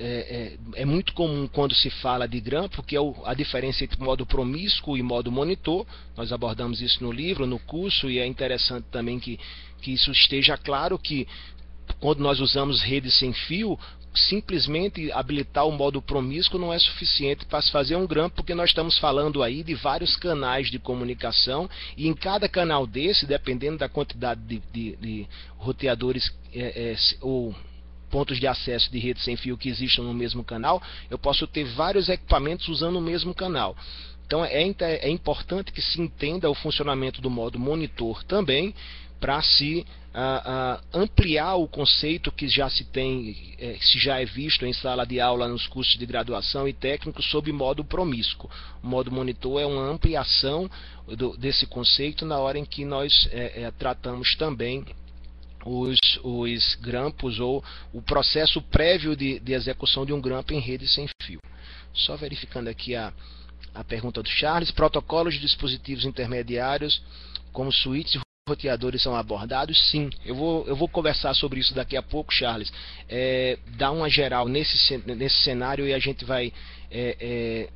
[0.00, 3.82] é, é, é, muito comum quando se fala de grampo, que é o, a diferença
[3.82, 5.84] entre modo promíscuo e modo monitor.
[6.16, 9.40] Nós abordamos isso no livro, no curso, e é interessante também que,
[9.82, 11.26] que isso esteja claro que
[11.98, 13.76] quando nós usamos redes sem fio,
[14.14, 18.70] simplesmente habilitar o modo promíscuo não é suficiente para se fazer um grampo, porque nós
[18.70, 23.88] estamos falando aí de vários canais de comunicação e em cada canal desse, dependendo da
[23.88, 27.54] quantidade de, de, de roteadores é, é, ou
[28.10, 31.64] pontos de acesso de rede sem fio que existam no mesmo canal, eu posso ter
[31.64, 33.76] vários equipamentos usando o mesmo canal.
[34.26, 38.74] Então é, é importante que se entenda o funcionamento do modo monitor também,
[39.20, 39.86] para se
[40.92, 45.20] ampliar o conceito que já se tem, é, se já é visto em sala de
[45.20, 48.50] aula nos cursos de graduação e técnicos sob modo promíscuo.
[48.82, 50.68] O modo monitor é uma ampliação
[51.06, 54.84] do, desse conceito na hora em que nós é, é, tratamos também
[55.64, 60.88] os, os grampos ou o processo prévio de, de execução de um grampo em rede
[60.88, 61.40] sem fio.
[61.94, 63.12] Só verificando aqui a,
[63.72, 67.00] a pergunta do Charles, protocolos de dispositivos intermediários
[67.52, 69.78] como e roteadores são abordados?
[69.90, 72.72] Sim, eu vou, eu vou conversar sobre isso daqui a pouco, Charles.
[73.08, 76.52] É, dar uma geral nesse, nesse cenário e a gente vai
[76.90, 77.68] é, é,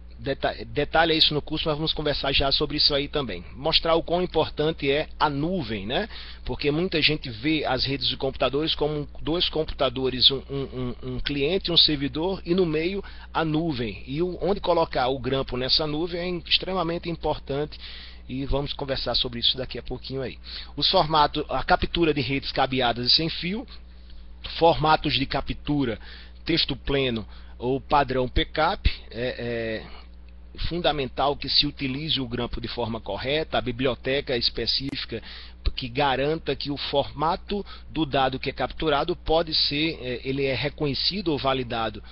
[0.66, 3.44] detalha isso no curso, mas vamos conversar já sobre isso aí também.
[3.56, 6.08] Mostrar o quão importante é a nuvem, né?
[6.44, 11.72] Porque muita gente vê as redes de computadores como dois computadores, um, um, um cliente,
[11.72, 13.02] um servidor e no meio
[13.34, 14.02] a nuvem.
[14.06, 17.78] E onde colocar o grampo nessa nuvem é extremamente importante
[18.32, 20.38] e vamos conversar sobre isso daqui a pouquinho aí.
[20.74, 23.66] Os formatos, a captura de redes cabeadas e sem fio,
[24.58, 25.98] formatos de captura,
[26.44, 27.26] texto pleno
[27.58, 30.02] ou padrão PCAP, é, é
[30.68, 35.22] fundamental que se utilize o grampo de forma correta, a biblioteca específica
[35.76, 40.54] que garanta que o formato do dado que é capturado pode ser, é, ele é
[40.54, 42.02] reconhecido ou validado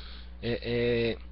[0.42, 1.29] é, é,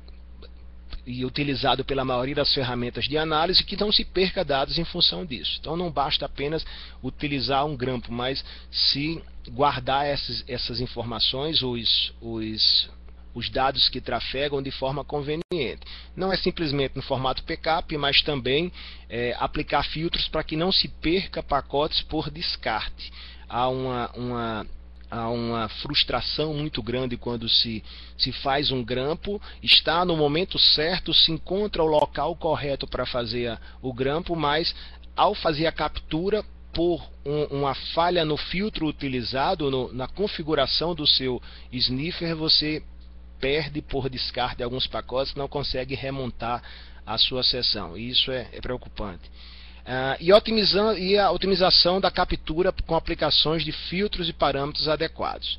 [1.09, 5.25] e utilizado pela maioria das ferramentas de análise que não se perca dados em função
[5.25, 5.57] disso.
[5.59, 6.65] Então não basta apenas
[7.03, 12.91] utilizar um grampo, mas se guardar essas, essas informações, os, os,
[13.35, 15.81] os dados que trafegam de forma conveniente.
[16.15, 18.71] Não é simplesmente no formato backup, mas também
[19.09, 23.11] é, aplicar filtros para que não se perca pacotes por descarte.
[23.49, 24.67] Há uma, uma
[25.11, 27.83] há uma frustração muito grande quando se,
[28.17, 33.59] se faz um grampo, está no momento certo, se encontra o local correto para fazer
[33.81, 34.75] o grampo, mas
[35.17, 41.07] ao fazer a captura por um, uma falha no filtro utilizado, no, na configuração do
[41.07, 41.43] seu
[41.73, 42.83] sniffer, você
[43.41, 46.63] perde por descarte alguns pacotes, não consegue remontar
[47.07, 47.97] a sua sessão.
[47.97, 49.31] Isso é, é preocupante.
[49.89, 55.59] Uh, e, otimizando, e a otimização da captura com aplicações de filtros e parâmetros adequados.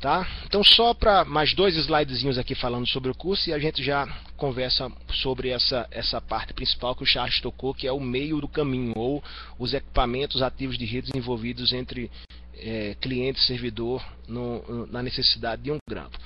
[0.00, 0.26] Tá?
[0.46, 4.06] Então, só para mais dois slidezinhos aqui falando sobre o curso e a gente já
[4.38, 8.48] conversa sobre essa, essa parte principal que o Charles tocou, que é o meio do
[8.48, 9.22] caminho, ou
[9.58, 12.10] os equipamentos ativos de redes envolvidos entre
[12.54, 16.18] é, cliente e servidor no, na necessidade de um grampo.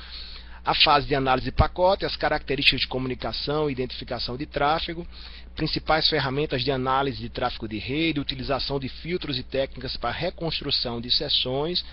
[0.65, 5.07] A fase de análise de pacote, as características de comunicação e identificação de tráfego,
[5.55, 11.03] principais ferramentas de análise de tráfego de rede, utilização de filtros e técnicas para reconstrução
[11.03, 11.85] de sessões,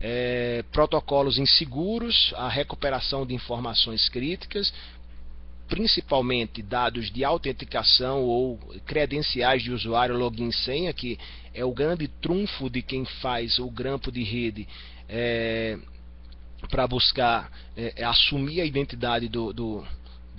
[0.00, 4.70] é, protocolos inseguros, a recuperação de informações críticas,
[5.66, 11.18] principalmente dados de autenticação ou credenciais de usuário, login e senha, que
[11.54, 14.68] é o grande trunfo de quem faz o grampo de rede
[15.08, 15.78] é,
[16.68, 19.84] para buscar é, assumir a identidade do, do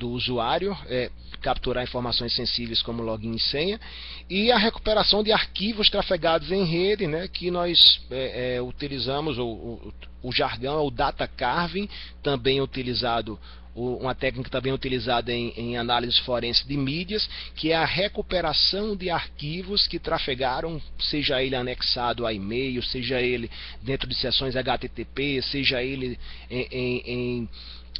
[0.01, 3.79] do usuário, é, capturar informações sensíveis como login e senha,
[4.27, 9.45] e a recuperação de arquivos trafegados em rede, né, que nós é, é, utilizamos, o,
[9.45, 11.87] o, o, jargão é o data carving,
[12.23, 13.39] também utilizado
[13.75, 19.09] uma técnica também utilizada em, em análise forense de mídias, que é a recuperação de
[19.09, 23.49] arquivos que trafegaram, seja ele anexado a e-mail, seja ele
[23.81, 27.49] dentro de sessões HTTP, seja ele em, em, em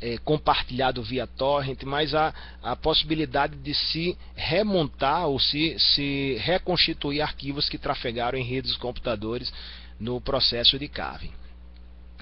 [0.01, 7.21] é, compartilhado via torrent, mas a, a possibilidade de se remontar ou se, se reconstituir
[7.21, 9.53] arquivos que trafegaram em redes de computadores
[9.99, 11.31] no processo de carving.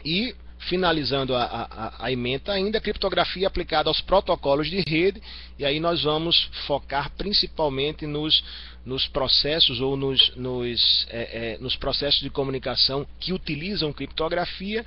[0.04, 0.36] E
[0.67, 5.22] finalizando a, a, a, ementa ainda, criptografia aplicada aos protocolos de rede,
[5.58, 8.43] e aí nós vamos focar principalmente nos,
[8.86, 14.86] nos processos ou nos, nos, é, é, nos processos de comunicação que utilizam criptografia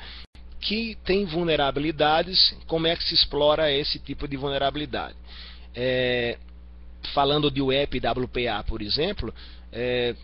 [0.61, 5.16] que tem vulnerabilidades, como é que se explora esse tipo de vulnerabilidade.
[5.74, 6.38] É,
[7.14, 9.35] falando de WPA, por exemplo,
[9.72, 10.14] é,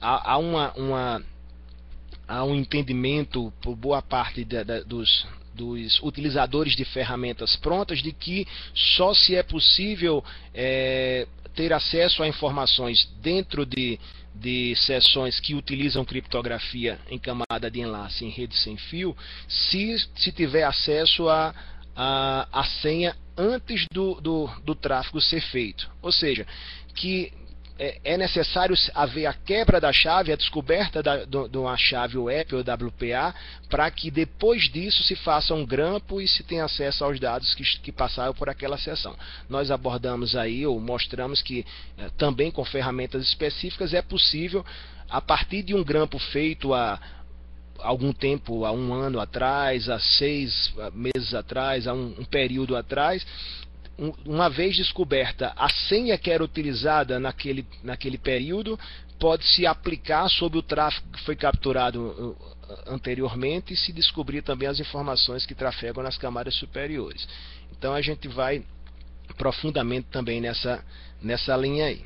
[0.00, 1.22] há, há, uma, uma,
[2.28, 4.44] há um entendimento por boa parte
[4.86, 10.22] dos, dos utilizadores de ferramentas prontas de que só se é possível
[10.54, 13.98] é, ter acesso a informações dentro de,
[14.34, 19.16] de sessões que utilizam criptografia em camada de enlace em rede sem fio,
[19.48, 21.54] se, se tiver acesso a,
[21.96, 25.90] a, a senha antes do, do, do tráfego ser feito.
[26.02, 26.46] Ou seja,
[26.94, 27.32] que
[27.78, 32.56] é, é necessário haver a quebra da chave, a descoberta da, de uma chave web
[32.56, 33.34] ou WPA,
[33.70, 37.62] para que depois disso se faça um grampo e se tenha acesso aos dados que,
[37.80, 39.16] que passaram por aquela sessão.
[39.48, 41.64] Nós abordamos aí, ou mostramos que
[41.96, 44.66] é, também com ferramentas específicas é possível,
[45.08, 47.00] a partir de um grampo feito a
[47.78, 53.24] algum tempo, há um ano atrás, há seis meses atrás, há um, um período atrás,
[54.24, 58.78] uma vez descoberta a senha que era utilizada naquele, naquele período,
[59.18, 62.36] pode se aplicar sobre o tráfego que foi capturado uh,
[62.86, 67.26] anteriormente e se descobrir também as informações que trafegam nas camadas superiores.
[67.76, 68.62] Então a gente vai
[69.36, 70.84] profundamente também nessa,
[71.20, 72.04] nessa linha aí.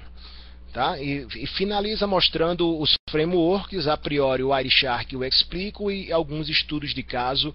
[0.73, 0.99] Tá?
[0.99, 6.49] E, e finaliza mostrando os frameworks, a priori o Wireshark e o Explico e alguns
[6.49, 7.55] estudos de caso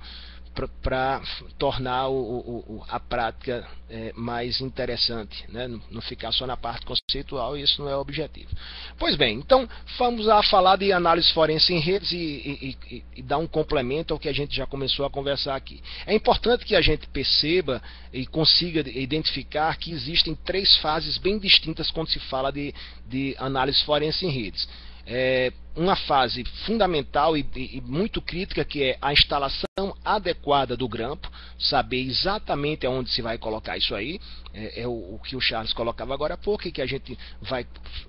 [0.66, 1.22] para
[1.60, 5.68] tornar o, o, a prática é, mais interessante, né?
[5.68, 8.50] não, não, ficar só na parte conceitual, isso não é o objetivo.
[8.98, 13.22] Pois bem, então vamos a falar de análise forense em redes e, e, e, e,
[13.22, 15.82] dar um complemento ao que a gente já começou a conversar aqui.
[16.06, 21.92] É importante que a gente perceba e consiga identificar que existem três fases bem distintas
[21.92, 22.74] quando se fala de,
[23.06, 24.68] de análise forense em redes
[25.08, 29.66] é, uma fase fundamental e, e, muito crítica que é a instalação
[30.04, 34.20] adequada do grampo, saber exatamente aonde se vai colocar isso aí,
[34.54, 37.18] é, é o, o, que o Charles colocava agora há pouco e que a gente
[37.42, 37.66] vai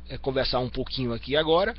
[0.09, 1.73] é, conversar um pouquinho aqui agora.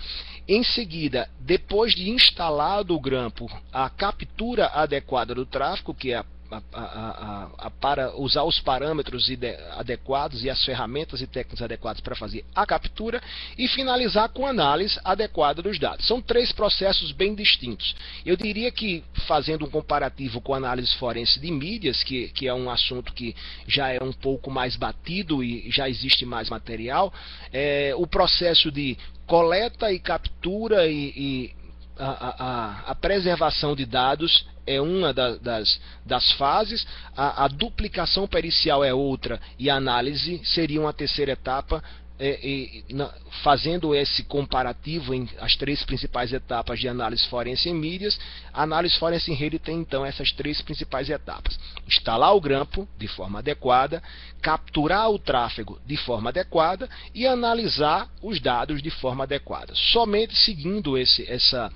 [0.47, 6.25] Em seguida, depois de instalado o grampo, a captura adequada do tráfego, que é a
[6.51, 9.29] a, a, a, para usar os parâmetros
[9.77, 13.21] adequados e as ferramentas e técnicas adequadas para fazer a captura
[13.57, 16.07] e finalizar com análise adequada dos dados.
[16.07, 17.95] São três processos bem distintos.
[18.25, 22.53] Eu diria que, fazendo um comparativo com a análise forense de mídias, que, que é
[22.53, 23.35] um assunto que
[23.67, 27.13] já é um pouco mais batido e já existe mais material,
[27.53, 31.58] é, o processo de coleta e captura e, e
[31.99, 38.25] a, a, a, preservação de dados é uma da, das, das fases, a, a, duplicação
[38.25, 41.83] pericial é outra e a análise seria uma terceira etapa,
[42.19, 48.19] é, na, fazendo esse comparativo em as três principais etapas de análise forense em mídias,
[48.53, 51.57] a análise forense em rede tem então essas três principais etapas:
[51.87, 54.03] instalar o grampo de forma adequada,
[54.41, 59.73] capturar o tráfego de forma adequada e analisar os dados de forma adequada.
[59.73, 61.71] Somente seguindo esse, essa,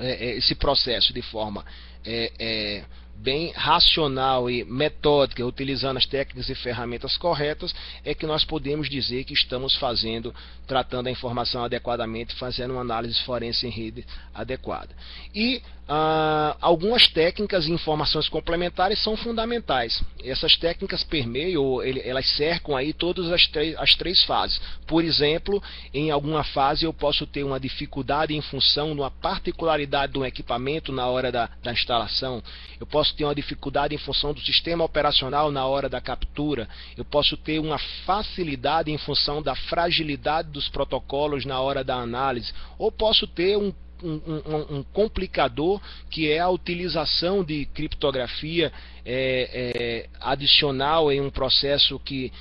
[0.00, 1.64] é, é esse processo de forma
[2.04, 2.84] é, é,
[3.16, 9.24] bem racional e metódica, utilizando as técnicas e ferramentas corretas, é que nós podemos dizer
[9.24, 10.34] que estamos fazendo,
[10.66, 14.94] tratando a informação adequadamente, fazendo uma análise forense em rede adequada.
[15.34, 20.00] E ah, algumas técnicas e informações complementares são fundamentais.
[20.22, 24.60] Essas técnicas permeiam, elas cercam aí todas as três, as três fases.
[24.86, 25.60] Por exemplo,
[25.92, 30.92] em alguma fase eu posso ter uma dificuldade em função de uma particularidade do equipamento
[30.92, 32.40] na hora da, da instalação.
[32.78, 36.68] Eu posso ter uma dificuldade em função do sistema operacional na hora da captura.
[36.96, 42.52] Eu posso ter uma facilidade em função da fragilidade dos protocolos na hora da análise.
[42.78, 48.72] Ou posso ter um um, um, um, complicador que é a utilização de criptografia
[49.04, 52.32] é, é, adicional em um processo que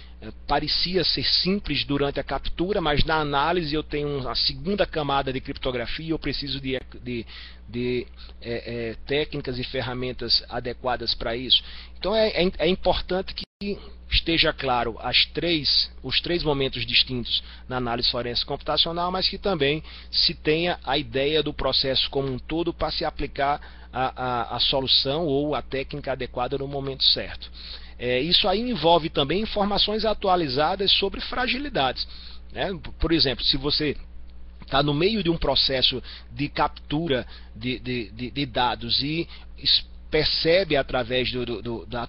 [0.48, 5.40] parecia ser simples durante a captura, mas na análise eu tenho a segunda camada de
[5.40, 7.26] criptografia, eu preciso de, de,
[7.68, 8.08] de
[8.42, 11.64] é, é, técnicas e ferramentas adequadas para isso.
[11.98, 13.78] Então é, é, é importante que
[14.12, 19.84] esteja claro as três, os três momentos distintos na análise forense computacional, mas que também
[20.12, 23.62] se tenha a ideia do processo como um todo para se aplicar
[23.94, 27.50] a, a, a solução ou a técnica adequada no momento certo.
[28.00, 32.08] É, isso aí envolve também informações atualizadas sobre fragilidades.
[32.54, 32.70] Né?
[32.98, 33.98] Por exemplo, se você
[34.62, 39.28] está no meio de um processo de captura de, de, de, de dados e
[40.10, 42.08] percebe através do, do, do da,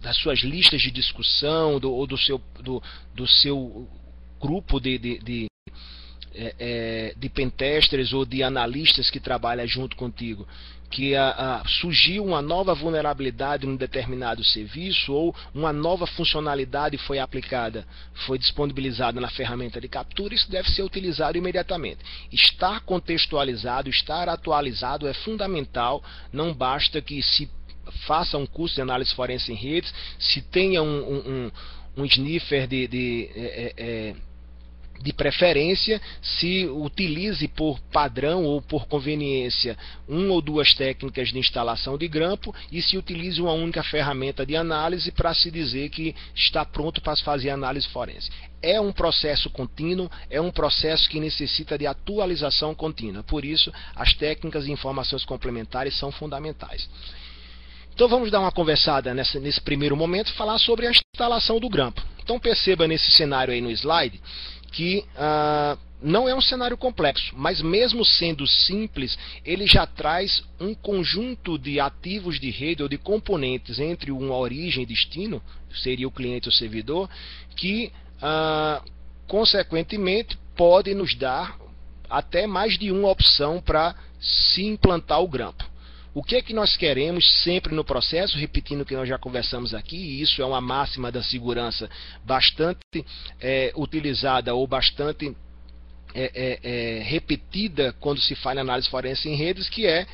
[0.00, 2.82] das suas listas de discussão ou do seu, do,
[3.26, 3.88] seu
[4.40, 5.46] grupo de, de, de,
[6.34, 7.14] é, é
[8.12, 10.46] ou de analistas que trabalham junto contigo,
[10.90, 16.96] que a, a, surgiu uma nova vulnerabilidade em um determinado serviço ou uma nova funcionalidade
[16.98, 17.86] foi aplicada,
[18.26, 22.00] foi disponibilizada na ferramenta de captura, isso deve ser utilizado imediatamente.
[22.32, 27.50] Estar contextualizado, estar atualizado é fundamental, não basta que se
[28.06, 31.50] faça um curso de análise forense em redes, se tenha um, um,
[31.96, 34.14] um sniffer de, de, é, é,
[35.00, 39.76] de preferência, se utilize por padrão ou por conveniência
[40.08, 44.56] uma ou duas técnicas de instalação de grampo e se utilize uma única ferramenta de
[44.56, 48.30] análise para se dizer que está pronto para fazer análise forense.
[48.60, 53.22] É um processo contínuo, é um processo que necessita de atualização contínua.
[53.22, 56.88] Por isso, as técnicas e informações complementares são fundamentais.
[57.94, 61.68] Então vamos dar uma conversada nessa, nesse primeiro momento e falar sobre a instalação do
[61.68, 62.00] grampo.
[62.22, 64.20] Então perceba nesse cenário aí no slide
[64.70, 70.74] que ah, não é um cenário complexo, mas mesmo sendo simples, ele já traz um
[70.74, 75.42] conjunto de ativos de rede ou de componentes entre uma origem e destino,
[75.82, 77.10] seria o cliente ou servidor,
[77.56, 78.82] que ah,
[79.26, 81.56] consequentemente pode nos dar
[82.08, 85.64] até mais de uma opção para se implantar o grampo.
[86.18, 89.72] O que é que nós queremos sempre no processo, repetindo o que nós já conversamos
[89.72, 91.88] aqui, e isso é uma máxima da segurança
[92.24, 93.06] bastante
[93.40, 95.32] é, utilizada ou bastante
[96.12, 96.58] é, é,
[96.98, 100.08] é, repetida quando se fala em análise forense em redes, que é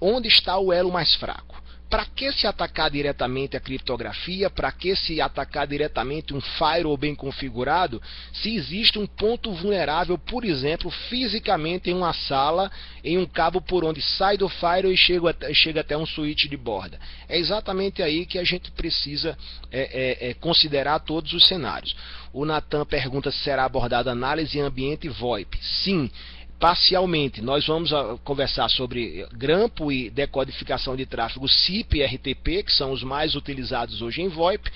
[0.00, 1.62] onde está o elo mais fraco.
[1.88, 4.50] Para que se atacar diretamente a criptografia?
[4.50, 8.02] Para que se atacar diretamente um firewall bem configurado?
[8.32, 12.70] Se existe um ponto vulnerável, por exemplo, fisicamente em uma sala,
[13.04, 16.46] em um cabo por onde sai do firewall e chega até, chega até um switch
[16.46, 16.98] de borda.
[17.28, 19.38] É exatamente aí que a gente precisa
[19.70, 21.94] é, é, é, considerar todos os cenários.
[22.32, 25.56] O Natan pergunta se será abordada análise em ambiente VoIP.
[25.62, 26.10] Sim,
[26.58, 27.42] parcialmente.
[27.42, 32.92] Nós vamos ah, conversar sobre grampo e decodificação de tráfego SIP e RTP, que são
[32.92, 34.70] os mais utilizados hoje em VoIP.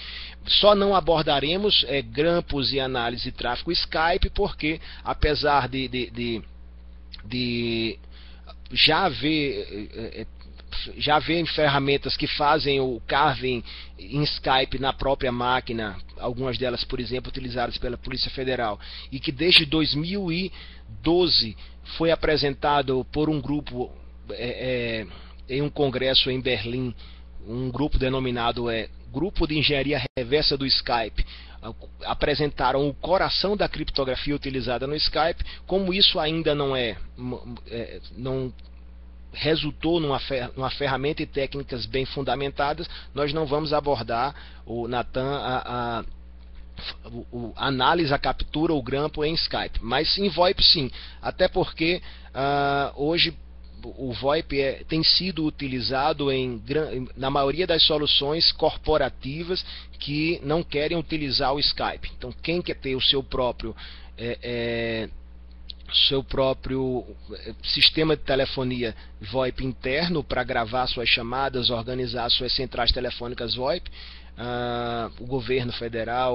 [0.46, 6.42] Só não abordaremos é, grampos e análise de tráfego Skype, porque apesar de, de, de,
[7.24, 7.98] de
[8.72, 10.26] já haver é,
[10.96, 13.62] já vem ferramentas que fazem o carving
[13.98, 18.78] em Skype na própria máquina, algumas delas, por exemplo, utilizadas pela Polícia Federal,
[19.10, 21.56] e que desde 2012
[21.96, 23.90] foi apresentado por um grupo
[24.30, 25.06] é,
[25.48, 26.94] é, em um congresso em Berlim,
[27.46, 31.24] um grupo denominado é, Grupo de Engenharia Reversa do Skype,
[32.04, 35.44] apresentaram o coração da criptografia utilizada no Skype.
[35.66, 36.96] Como isso ainda não é,
[37.66, 38.52] é não
[39.32, 44.34] resultou numa, fer numa ferramenta e técnicas bem fundamentadas, nós não vamos abordar
[44.66, 46.04] o Natan a, a
[47.04, 49.78] o, o, análise, a captura, o grampo em Skype.
[49.82, 52.00] Mas em VoIP sim, até porque
[52.30, 53.36] uh, hoje
[53.82, 56.62] o VoIP é, tem sido utilizado em,
[57.16, 59.64] na maioria das soluções corporativas
[59.98, 62.10] que não querem utilizar o Skype.
[62.16, 63.74] Então, quem quer ter o seu próprio
[64.18, 65.08] é, é,
[65.92, 72.92] seu próprio é, sistema de telefonia VoIP interno para gravar suas chamadas, organizar suas centrais
[72.92, 73.90] telefônicas VoIP,
[74.40, 76.34] Uh, o governo federal,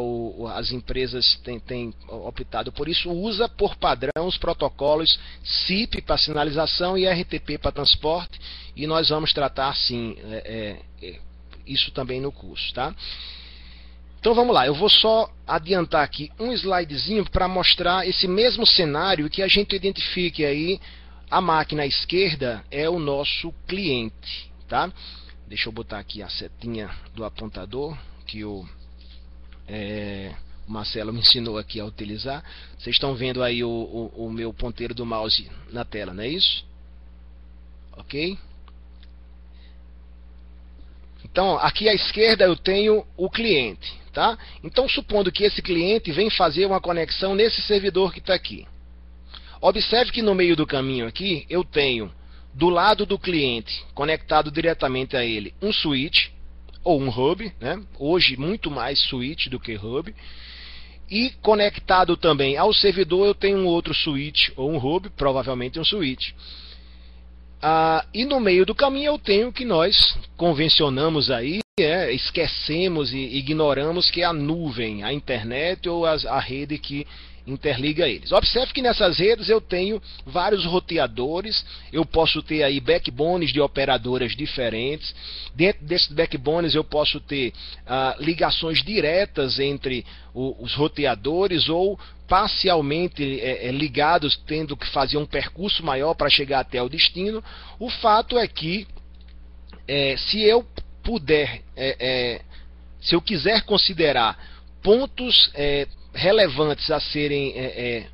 [0.54, 6.96] as empresas têm, têm, optado por isso, usa por padrão os protocolos CIP para sinalização
[6.96, 8.40] e RTP para transporte,
[8.76, 11.20] e nós vamos tratar sim é, é,
[11.66, 12.72] isso também no curso.
[12.76, 12.94] Tá?
[14.26, 19.30] Então vamos lá, eu vou só adiantar aqui um slidezinho para mostrar esse mesmo cenário
[19.30, 20.82] que a gente identifique aí
[21.30, 24.92] a máquina à esquerda é o nosso cliente, tá?
[25.48, 27.96] Deixa eu botar aqui a setinha do apontador
[28.26, 28.68] que o
[29.68, 30.34] é,
[30.68, 32.44] Marcelo me ensinou aqui a utilizar.
[32.80, 36.30] Vocês estão vendo aí o, o, o meu ponteiro do mouse na tela, não é
[36.30, 36.66] isso?
[37.92, 38.40] Ok?
[41.24, 44.38] Então, aqui à esquerda eu tenho o cliente, tá?
[44.64, 48.66] Então, supondo que esse cliente vem fazer uma conexão nesse servidor que está aqui.
[49.62, 52.10] Observe que no meio do caminho aqui eu tenho
[52.54, 56.30] do lado do cliente, conectado diretamente a ele, um switch
[56.82, 57.84] ou um hub, né?
[58.00, 60.16] hoje muito mais switch do que hub,
[61.12, 65.84] e conectado também ao servidor eu tenho um outro switch ou um hub, provavelmente um
[65.84, 66.32] switch.
[67.62, 69.96] Ah, e no meio do caminho eu tenho que nós
[70.38, 76.40] convencionamos aí, é, esquecemos e ignoramos que é a nuvem, a internet ou as, a
[76.40, 77.06] rede que
[77.46, 78.32] interliga eles.
[78.32, 84.36] Observe que nessas redes eu tenho vários roteadores, eu posso ter aí backbones de operadoras
[84.36, 85.14] diferentes.
[85.54, 87.54] Dentro desses backbones eu posso ter
[87.86, 95.18] ah, ligações diretas entre o, os roteadores ou parcialmente é, é, ligados, tendo que fazer
[95.18, 97.44] um percurso maior para chegar até o destino.
[97.80, 98.88] O fato é que
[99.88, 100.66] é, se eu
[101.04, 102.42] puder, é, é,
[103.00, 104.38] se eu quiser considerar
[104.82, 108.08] pontos é, relevantes a serem é, é,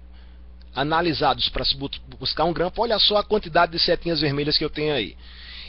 [0.76, 1.78] analisados para se
[2.20, 5.16] buscar um grampo, olha só a quantidade de setinhas vermelhas que eu tenho aí.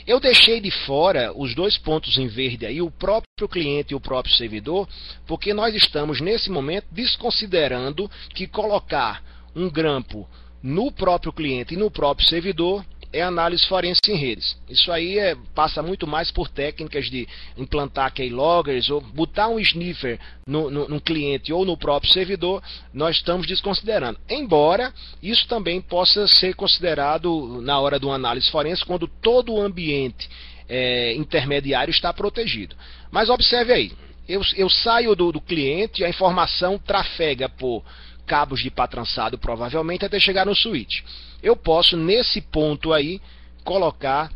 [0.05, 4.01] Eu deixei de fora os dois pontos em verde aí, o próprio cliente e o
[4.01, 4.89] próprio servidor,
[5.25, 9.23] porque nós estamos nesse momento desconsiderando que colocar
[9.55, 10.27] um grampo
[10.61, 12.83] no próprio cliente e no próprio servidor
[13.13, 14.57] é análise forense em redes.
[14.67, 20.19] Isso aí é, passa muito mais por técnicas de implantar keyloggers ou botar um sniffer
[20.47, 22.61] no, no, no, cliente ou no próprio servidor,
[22.91, 24.19] nós estamos desconsiderando.
[24.27, 24.91] Embora
[25.21, 30.27] isso também possa ser considerado na hora de uma análise forense quando todo o ambiente
[30.67, 32.75] é, intermediário está protegido.
[33.11, 33.91] Mas observe aí,
[34.27, 37.83] eu, eu saio do, do cliente, a informação trafega por
[38.25, 41.01] cabos de pá trançado provavelmente até chegar no switch.
[41.41, 43.21] Eu posso nesse ponto aí
[43.63, 44.31] colocar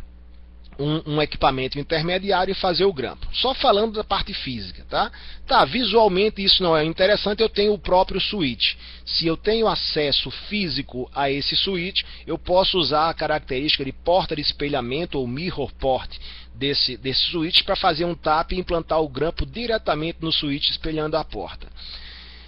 [0.79, 3.27] um, um, equipamento intermediário e fazer o grampo.
[3.33, 5.11] Só falando da parte física, tá?
[5.45, 8.75] Tá, visualmente isso não é interessante, eu tenho o próprio switch.
[9.05, 14.35] Se eu tenho acesso físico a esse switch, eu posso usar a característica de porta
[14.35, 16.15] de espelhamento ou mirror port
[16.53, 21.17] desse, desse switch para fazer um tap e implantar o grampo diretamente no switch espelhando
[21.17, 21.67] a porta.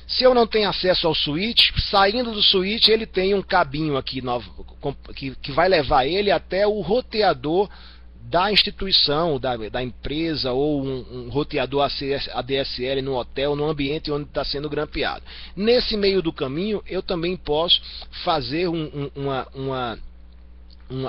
[0.10, 4.22] Se eu não tenho acesso ao switch, saindo do switch ele tem um cabinho aqui
[5.16, 7.70] que, vai levar ele até o roteador
[8.24, 11.88] da instituição, da, da empresa ou um, um roteador
[12.34, 15.24] ADSL no hotel, no ambiente onde está sendo grampeado.
[15.56, 17.80] Nesse meio do caminho, eu também posso
[18.24, 20.00] fazer um, um, uma, uma,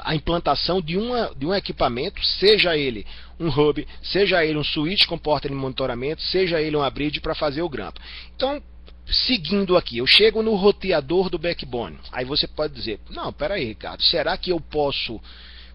[0.05, 3.07] a implantação de, uma, de um equipamento, seja ele
[3.39, 7.35] um hub, seja ele um switch com porta de monitoramento, seja ele uma bridge para
[7.35, 7.99] fazer o grampo.
[8.37, 8.63] Então,
[9.11, 11.99] seguindo aqui, eu chego no roteador do backbone.
[12.13, 15.21] Aí você pode dizer: Não, peraí, Ricardo, será que eu posso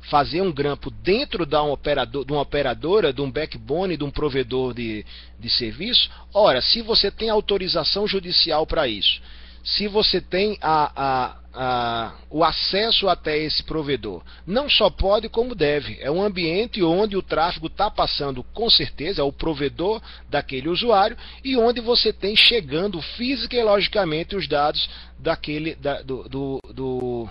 [0.10, 4.12] fazer um grampo dentro da um operador, de uma operadora, de um backbone, de um
[4.12, 5.06] provedor de,
[5.40, 6.10] de serviço?
[6.34, 9.22] Ora, se você tem autorização judicial para isso,
[9.64, 14.22] se você tem a, a, a, o acesso até esse provedor.
[14.46, 15.98] Não só pode, como deve.
[16.02, 21.18] É um ambiente onde o tráfego está passando com certeza, é o provedor daquele usuário,
[21.44, 27.30] e onde você tem chegando física e logicamente os dados daquele, da, do, do, do,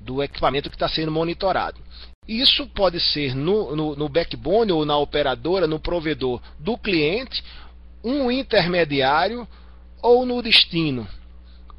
[0.00, 1.80] do equipamento que está sendo monitorado.
[2.28, 7.42] Isso pode ser no, no, no, backbone ou na operadora, no provedor do cliente,
[8.04, 9.48] um intermediário
[10.02, 11.08] ou no destino.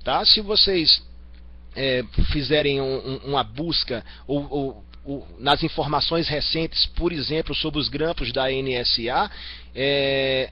[0.03, 0.25] Tá?
[0.25, 1.01] Se vocês
[1.75, 7.79] é, fizerem um, um, uma busca ou, ou, ou, nas informações recentes, por exemplo, sobre
[7.79, 9.31] os grampos da NSA,
[9.73, 10.49] é,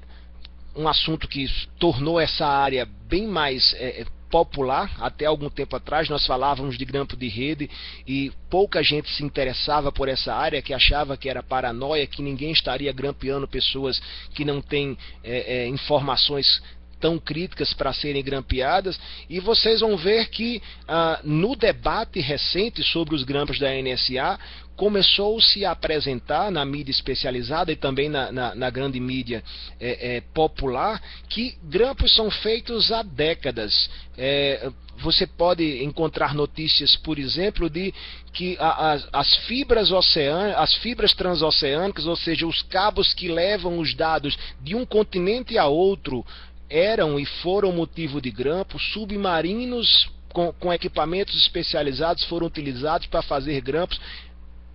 [0.76, 1.45] um assunto que
[1.78, 4.95] tornou essa área bem mais é, popular.
[4.99, 7.70] Até algum tempo atrás nós falávamos de grampo de rede
[8.07, 12.51] e pouca gente se interessava por essa área, que achava que era paranoia, que ninguém
[12.51, 13.99] estaria grampeando pessoas
[14.34, 16.61] que não têm é, é, informações
[17.00, 23.16] tão críticas para serem grampeadas, e vocês vão ver que ah, no debate recente sobre
[23.16, 24.39] os grampos da NSA,
[24.80, 29.43] começou-se a apresentar na mídia especializada e também na, na, na grande mídia
[29.78, 33.89] é, é, popular que grampos são feitos há décadas.
[34.18, 34.72] É,
[35.02, 37.93] você pode encontrar notícias, por exemplo, de
[38.32, 44.38] que as, as fibras as fibras transoceânicas, ou seja, os cabos que levam os dados
[44.62, 46.26] de um continente a outro,
[46.70, 53.59] eram e foram motivo de grampo, submarinos com, com equipamentos especializados foram utilizados para fazer
[53.61, 53.99] grampos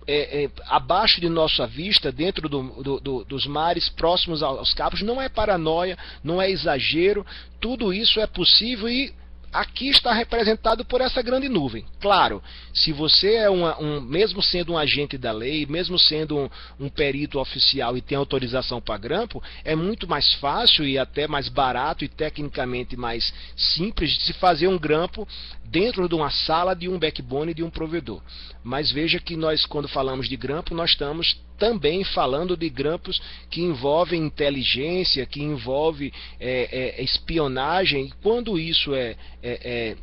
[0.07, 5.01] é, é, abaixo de nossa vista, dentro do, do, do, dos mares próximos aos cabos,
[5.01, 7.25] não é paranoia, não é exagero,
[7.59, 9.13] tudo isso é possível e
[9.59, 11.85] aqui está representado por essa grande nuvem.
[11.99, 12.43] Claro,
[12.73, 16.49] se você é uma, um, mesmo sendo um agente da lei, mesmo sendo um,
[16.79, 21.47] um perito oficial e tem autorização para grampo, é muito mais fácil e até mais
[21.47, 25.27] barato e tecnicamente mais simples de se fazer um grampo
[25.69, 28.21] dentro de uma sala de um backbone de um provedor.
[28.63, 33.61] Mas veja que nós, quando falamos de grampo, nós estamos também falando de grampos que
[33.61, 38.05] envolvem inteligência, que envolve é, é, espionagem.
[38.05, 39.97] E quando isso é, é, é,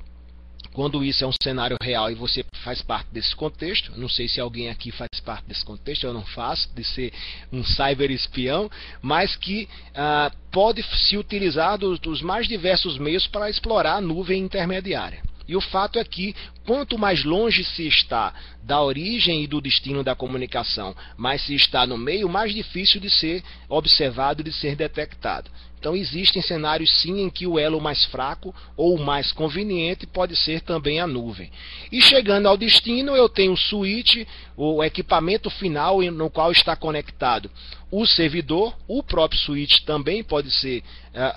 [0.72, 4.40] quando isso é um cenário real e você faz parte desse contexto, não sei se
[4.40, 7.12] alguém aqui faz parte desse contexto, eu não faço, de ser
[7.52, 8.70] um cyber espião,
[9.02, 14.42] mas que ah, pode se utilizar dos, dos mais diversos meios para explorar a nuvem
[14.42, 15.22] intermediária.
[15.46, 16.34] E o fato é que,
[16.64, 18.32] quanto mais longe se está
[18.62, 23.10] da origem e do destino da comunicação, mais se está no meio, mais difícil de
[23.10, 25.50] ser observado, de ser detectado.
[25.78, 30.60] Então existem cenários sim em que o elo mais fraco ou mais conveniente pode ser
[30.60, 31.50] também a nuvem.
[31.90, 34.24] E chegando ao destino, eu tenho o switch,
[34.56, 37.50] o equipamento final no qual está conectado
[37.92, 40.82] o servidor, o próprio switch também pode ser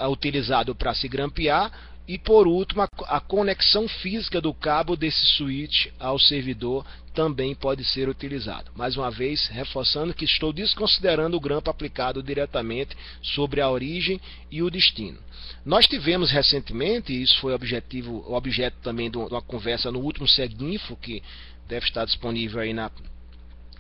[0.01, 1.69] uh, utilizado para se grampear
[2.07, 6.85] e por último, a, conexão física do cabo desse switch ao servidor
[7.15, 8.71] também pode ser utilizado.
[8.75, 14.61] Mais uma vez, reforçando que estou desconsiderando o grampo aplicado diretamente sobre a origem e
[14.61, 15.17] o destino.
[15.65, 20.95] Nós tivemos recentemente, e isso foi objetivo, objeto também de uma conversa no último Seguinfo,
[20.97, 21.23] que
[21.67, 22.91] deve estar disponível aí na,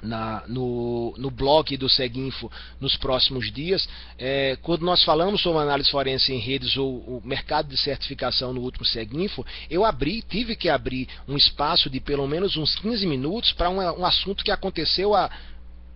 [0.01, 3.87] na, no, no blog do Seguinfo nos próximos dias.
[4.17, 8.61] É, quando nós falamos sobre análise forense em redes ou o mercado de certificação no
[8.61, 13.51] último Seguinfo, eu abri, tive que abrir um espaço de pelo menos uns 15 minutos
[13.53, 15.29] para um, um assunto que aconteceu há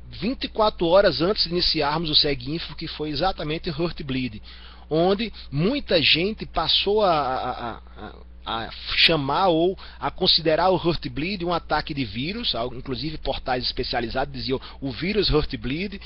[0.10, 4.42] 24 horas antes de iniciarmos o Seguinfo, que foi exatamente o Heartbleed,
[4.90, 8.16] onde muita gente passou a, a, a,
[8.50, 14.60] a chamar ou a considerar o Heartbleed um ataque de vírus, inclusive portais especializados diziam
[14.82, 16.02] o vírus Heartbleed,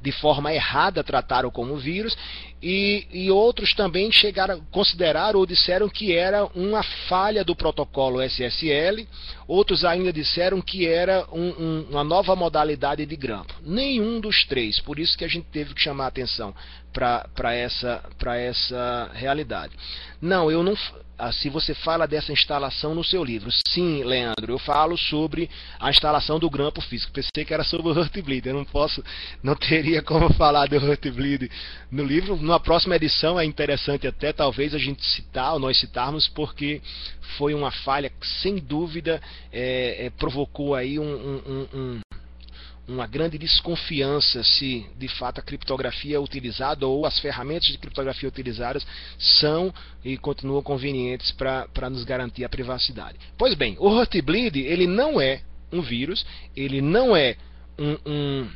[0.00, 2.16] de forma errada trataram como vírus,
[2.62, 8.22] e, e outros também chegaram a considerar ou disseram que era uma falha do protocolo
[8.22, 9.06] SSL,
[9.46, 13.54] outros ainda disseram que era um, um, uma nova modalidade de grampo.
[13.62, 16.54] Nenhum dos três, por isso que a gente teve que chamar a atenção
[16.92, 18.02] para essa,
[18.36, 19.74] essa realidade.
[20.20, 20.74] Não, eu não
[21.16, 23.48] ah, se você fala dessa instalação no seu livro.
[23.68, 27.12] Sim, Leandro, eu falo sobre a instalação do grampo físico.
[27.12, 28.48] Pensei que era sobre o Heartbleed.
[28.48, 29.02] Eu não posso,
[29.40, 31.50] não teria como falar do Heartbleed
[31.90, 32.36] no livro.
[32.36, 36.80] Numa próxima edição é interessante até talvez a gente citar, ou nós citarmos, porque
[37.36, 39.20] foi uma falha que sem dúvida
[39.52, 42.00] é, é, provocou aí um, um, um,
[42.86, 48.86] uma grande desconfiança se de fato a criptografia utilizada ou as ferramentas de criptografia utilizadas
[49.18, 53.18] são e continuam convenientes para nos garantir a privacidade.
[53.36, 55.40] Pois bem, o Heartbleed ele não é
[55.72, 57.36] um vírus, ele não é
[57.76, 58.50] um, um,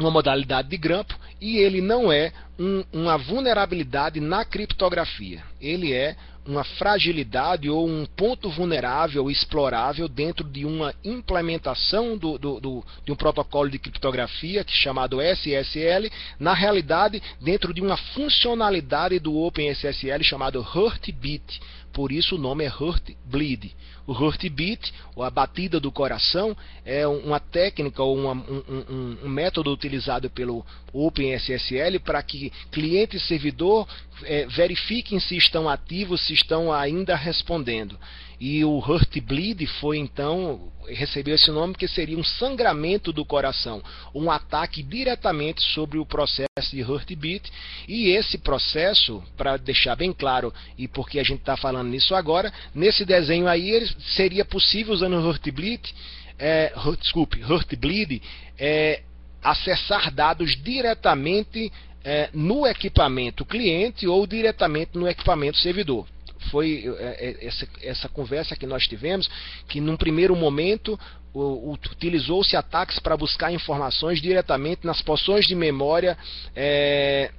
[0.00, 5.42] uma modalidade de grampo e ele não é um, uma vulnerabilidade na criptografia.
[5.60, 6.16] Ele é
[6.48, 13.12] uma fragilidade ou um ponto vulnerável explorável dentro de uma implementação do, do, do, de
[13.12, 19.36] um protocolo de criptografia que é chamado SSL, na realidade dentro de uma funcionalidade do
[19.36, 21.60] OpenSSL chamado Heartbeat.
[21.92, 23.74] Por isso o nome é Heartbleed.
[24.08, 29.28] O heartbeat, ou a batida do coração, é uma técnica ou uma, um, um, um,
[29.28, 33.86] método utilizado pelo OpenSSL para que cliente e servidor
[34.22, 37.98] é, verifiquem se estão ativos, se estão ainda respondendo.
[38.40, 43.82] E o Heartbleed foi então recebeu esse nome que seria um sangramento do coração,
[44.14, 47.50] um ataque diretamente sobre o processo de Heartbeat.
[47.86, 52.52] E esse processo, para deixar bem claro e porque a gente está falando nisso agora,
[52.74, 55.94] nesse desenho aí seria possível usando o Heartbleed,
[56.38, 58.22] é, desculpe, Heartbleed,
[58.58, 59.02] é,
[59.42, 61.72] acessar dados diretamente
[62.04, 66.06] é, no equipamento cliente ou diretamente no equipamento servidor.
[66.50, 69.28] Foi é, é, essa, essa conversa que nós tivemos,
[69.68, 70.98] que num primeiro momento
[71.34, 76.16] utilizou-se ataques para buscar informações diretamente nas porções de memória
[76.56, 77.30] é,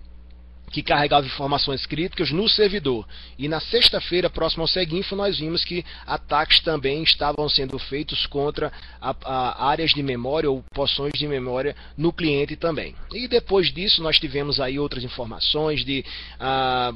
[0.70, 3.08] que carregava informações críticas no servidor.
[3.38, 8.72] E na sexta-feira, próximo ao Seguinfo, nós vimos que ataques também estavam sendo feitos contra
[9.02, 12.96] a, a áreas de memória ou porções de memória no cliente também.
[13.14, 16.06] E depois disso, nós tivemos aí outras informações de.
[16.40, 16.94] Ah,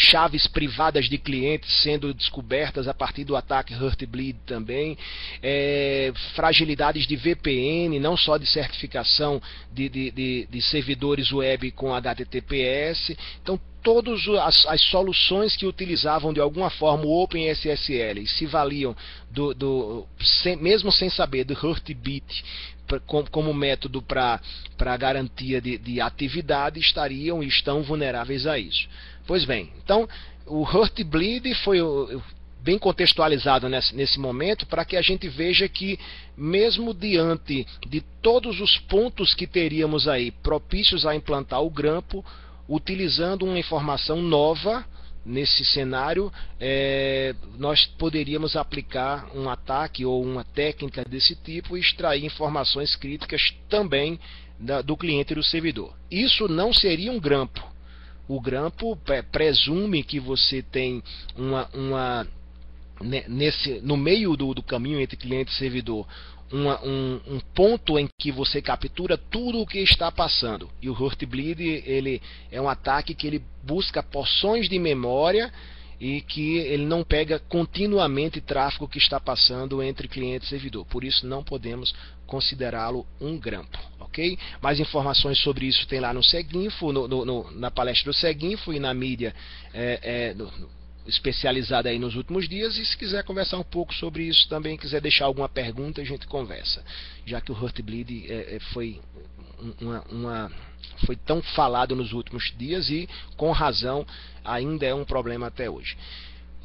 [0.00, 4.98] chaves privadas de clientes sendo descobertas a partir do ataque Heartbleed também,
[5.42, 9.40] é, fragilidades de VPN, não só de certificação
[9.72, 13.16] de, de, de, de servidores web com HTTPS.
[13.42, 18.94] Então, todas as, as, soluções que utilizavam de alguma forma o OpenSSL e se valiam
[19.30, 20.06] do, do
[20.42, 22.44] sem, mesmo sem saber do Heartbeat
[23.30, 28.88] como método para garantia de, de atividade estariam e estão vulneráveis a isso.
[29.30, 30.08] Pois bem, então
[30.44, 31.78] o Hurt Bleed foi
[32.60, 36.00] bem contextualizado nesse, nesse momento para que a gente veja que,
[36.36, 42.24] mesmo diante de todos os pontos que teríamos aí propícios a implantar o grampo,
[42.68, 44.84] utilizando uma informação nova
[45.24, 52.24] nesse cenário, é, nós poderíamos aplicar um ataque ou uma técnica desse tipo e extrair
[52.24, 54.18] informações críticas também
[54.58, 55.94] da, do cliente e do servidor.
[56.10, 57.69] Isso não seria um grampo
[58.30, 58.96] o grampo
[59.32, 61.02] presume que você tem
[61.36, 62.26] uma, uma
[63.28, 66.06] nesse, no meio do, do caminho entre cliente e servidor
[66.52, 70.68] uma, um, um, ponto em que você captura tudo o que está passando.
[70.80, 72.20] E o Heartbleed ele
[72.50, 75.52] é um ataque que ele busca porções de memória
[76.00, 80.86] e que ele não pega continuamente tráfego que está passando entre cliente e servidor.
[80.86, 81.94] Por isso não podemos
[82.30, 84.38] considerá-lo um grampo, ok?
[84.62, 88.72] Mais informações sobre isso tem lá no Seguinfo, no, no, no, na palestra do Seguinfo
[88.72, 89.34] e na mídia
[89.74, 90.36] é, é,
[91.08, 95.00] especializada aí nos últimos dias e se quiser conversar um pouco sobre isso também, quiser
[95.00, 96.84] deixar alguma pergunta, a gente conversa.
[97.26, 99.00] Já que o Heartbleed é, é, foi
[99.80, 100.52] uma, uma,
[101.04, 104.06] foi tão falado nos últimos dias e com razão
[104.44, 105.96] ainda é um problema até hoje.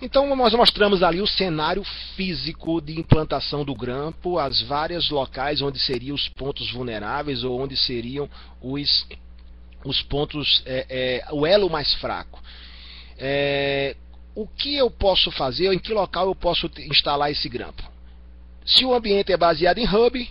[0.02, 1.84] Então nós mostramos ali o cenário
[2.16, 7.78] físico de implantação do grampo, as várias locais onde seriam os pontos vulneráveis ou onde
[7.78, 8.30] seriam
[8.62, 9.08] os,
[9.86, 12.42] os pontos, é, é, o elo mais fraco.
[13.18, 13.96] É,
[14.36, 17.84] o que eu posso fazer, em que local eu posso instalar esse grampo?
[18.66, 20.30] Se o ambiente é baseado em hub,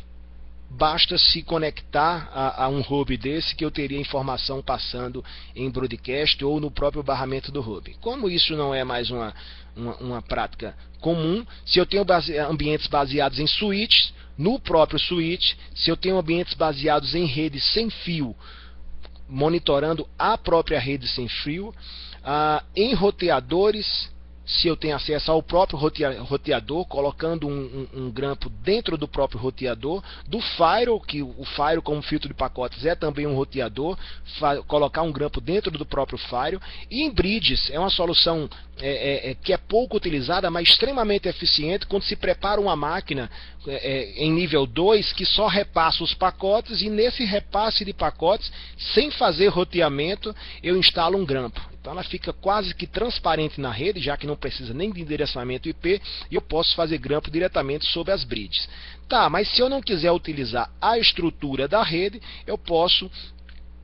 [0.77, 6.45] basta se conectar a, a, um hub desse que eu teria informação passando em broadcast
[6.45, 7.95] ou no próprio barramento do hub.
[8.01, 9.35] Como isso não é mais uma,
[9.77, 15.55] uma, uma prática comum, se eu tenho base, ambientes baseados em switches, no próprio switch,
[15.75, 18.35] se eu tenho ambientes baseados em redes sem fio,
[19.29, 21.73] monitorando a própria rede sem fio,
[22.25, 24.11] ah, em roteadores,
[24.47, 29.41] se eu tenho acesso ao próprio roteador, colocando um, um, um, grampo dentro do próprio
[29.41, 33.97] roteador, do Firewall, que o Firewall como filtro de pacotes é também um roteador,
[34.67, 38.49] colocar um grampo dentro do próprio Firewall, e em bridges é uma solução
[38.81, 43.31] é, é, é, que é pouco utilizada, mas extremamente eficiente quando se prepara uma máquina
[43.67, 48.53] é, é, em nível 2 que só repassa os pacotes e nesse repasse de pacotes,
[48.93, 51.74] sem fazer roteamento, eu instalo um grampo.
[51.85, 55.69] Então ela fica quase que transparente na rede, já que não precisa nem de endereçamento
[55.69, 58.67] IP, e eu posso fazer grampo diretamente sobre as bridges.
[59.07, 63.11] Tá, mas se eu não quiser utilizar a estrutura da rede, eu posso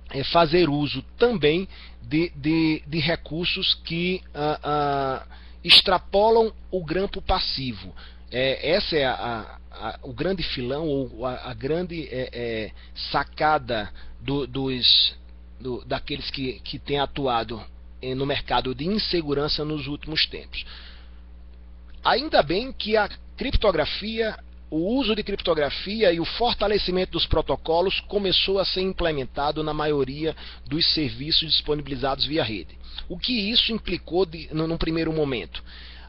[0.08, 1.68] é, fazer uso também
[2.00, 5.26] de, de, de recursos que ah, ah,
[5.62, 7.94] extrapolam o grampo passivo.
[8.32, 12.70] É, essa é a, a, o grande filão ou a, a grande é, é,
[13.12, 15.14] sacada do, dos,
[15.60, 17.62] do, daqueles que, que têm atuado
[18.16, 20.64] no mercado de insegurança nos últimos tempos.
[22.02, 24.38] Ainda bem que a criptografia,
[24.70, 30.34] o uso de criptografia e o fortalecimento dos protocolos começou a ser implementado na maioria
[30.66, 32.78] dos serviços disponibilizados via rede.
[33.08, 35.62] O que isso implicou de, no, num primeiro momento?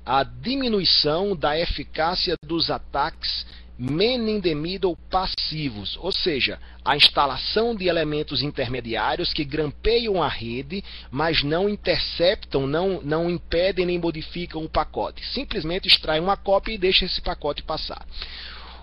[0.05, 3.45] A diminuição da eficácia dos ataques
[3.81, 10.27] man in the middle passivos, ou seja, a instalação de elementos intermediários que grampeiam a
[10.27, 15.25] rede, mas não interceptam, não, não impedem nem modificam o pacote.
[15.33, 18.05] Simplesmente extraem uma cópia e deixam esse pacote passar.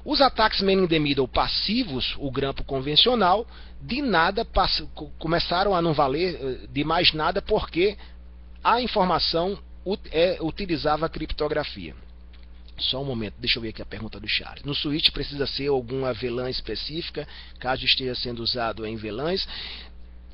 [0.05, 3.46] Os ataques man in the middle passivos, o grampo convencional,
[3.80, 4.44] de nada
[5.16, 7.96] começaram a não valer eh, de mais nada porque
[8.64, 9.57] a informação
[10.11, 11.94] é, utilizava a criptografia.
[12.78, 14.64] Só um momento, deixa eu ver aqui a pergunta do Charles.
[14.64, 17.26] No switch precisa ser alguma VLAN específica,
[17.58, 19.46] caso esteja sendo usado em VLANs.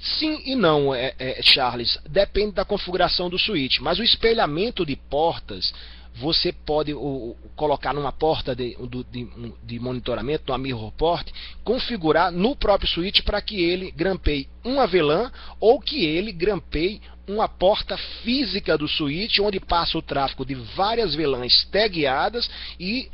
[0.00, 1.98] Sim e não, é, é, Charles.
[2.06, 3.78] Depende da configuração do switch.
[3.78, 5.72] Mas o espelhamento de portas
[6.14, 8.76] você pode o, colocar numa porta de,
[9.10, 9.28] de,
[9.62, 11.28] de monitoramento, numa mirror port,
[11.64, 17.48] configurar no próprio switch para que ele grampeie uma VLAN ou que ele grampeie uma
[17.48, 22.48] porta física do switch onde passa o tráfego de várias VLANs tagueadas
[22.78, 23.10] e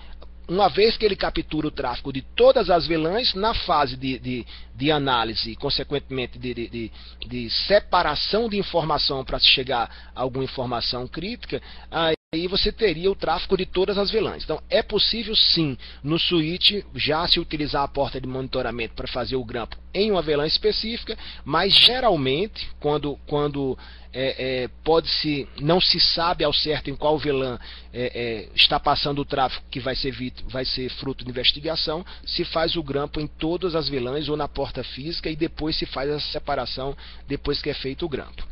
[0.49, 4.47] uma vez que ele captura o tráfego de todas as VLANs, na fase de, de,
[4.75, 6.93] de análise, consequentemente de, de,
[7.25, 12.15] de, separação de informação para chegar a alguma informação crítica, aí
[12.49, 14.45] você teria o tráfego de todas as VLANs.
[14.45, 19.35] Então, é possível sim, no switch, já se utilizar a porta de monitoramento para fazer
[19.35, 23.77] o grampo em uma VLAN específica, mas geralmente, quando, quando
[24.13, 27.59] é, é, pode se não se sabe ao certo em qual VLAN
[27.93, 30.15] é, é, está passando o tráfego que vai ser,
[30.45, 34.47] vai ser fruto de investigação, se faz o grampo em todas as VLANs ou na
[34.47, 38.47] porta física e depois se faz essa separação depois que é feito o grampo.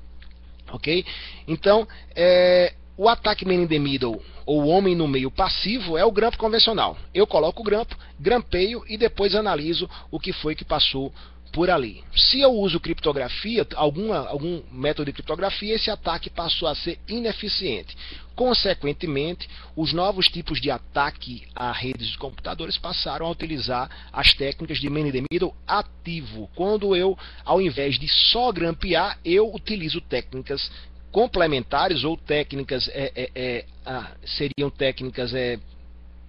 [0.72, 1.06] Ok?
[1.46, 6.10] Então, é, o ataque man in the middle ou homem no meio passivo é o
[6.10, 6.98] grampo convencional.
[7.14, 11.14] Eu coloco o grampo, grampeio e depois analiso o que foi que passou
[11.52, 12.02] por ali.
[12.14, 17.96] Se eu uso criptografia, alguma, algum método de criptografia, esse ataque passou a ser ineficiente.
[18.34, 24.78] Consequentemente, os novos tipos de ataque a redes de computadores passaram a utilizar as técnicas
[24.78, 26.50] de man in the middle ativo.
[26.56, 30.68] Quando eu, ao invés de só grampear, eu utilizo técnicas
[31.10, 35.58] complementares ou técnicas é, é, é, ah, seriam técnicas é,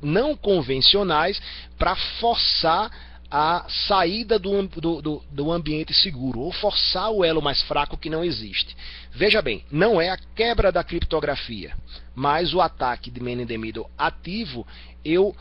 [0.02, 1.42] não convencionais
[1.78, 2.92] para forçar
[3.32, 8.24] a saída do, do, do, ambiente seguro, ou forçar o elo mais fraco que não
[8.24, 8.76] existe.
[9.12, 11.76] Veja bem, não é a quebra da criptografia,
[12.16, 14.66] mas o ataque de man in the middle ativo,
[15.06, 15.36] eu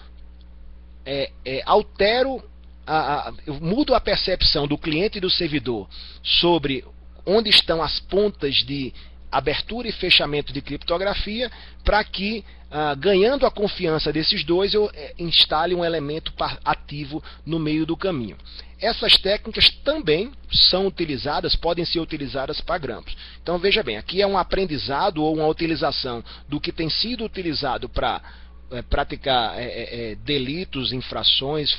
[1.06, 2.42] é, é, altero,
[2.86, 5.88] a, a, eu mudo a percepção do cliente e do servidor
[6.22, 6.84] sobre
[7.24, 8.92] onde estão as pontas de
[9.30, 11.50] abertura e fechamento de criptografia
[11.84, 16.32] para que, ah, ganhando a confiança desses dois, eu eh, instale um elemento
[16.64, 18.36] ativo no meio do caminho.
[18.80, 23.16] Essas técnicas também são utilizadas, podem ser utilizadas para grampos.
[23.42, 27.88] Então veja bem, aqui é um aprendizado ou uma utilização do que tem sido utilizado
[27.88, 28.22] para
[28.70, 29.64] é, praticar é,
[30.10, 31.76] é, delitos, infrações,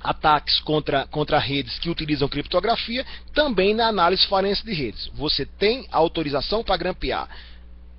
[0.00, 5.10] ataques contra, contra redes que utilizam criptografia, também na análise forense de redes.
[5.14, 7.28] Você tem autorização para grampear.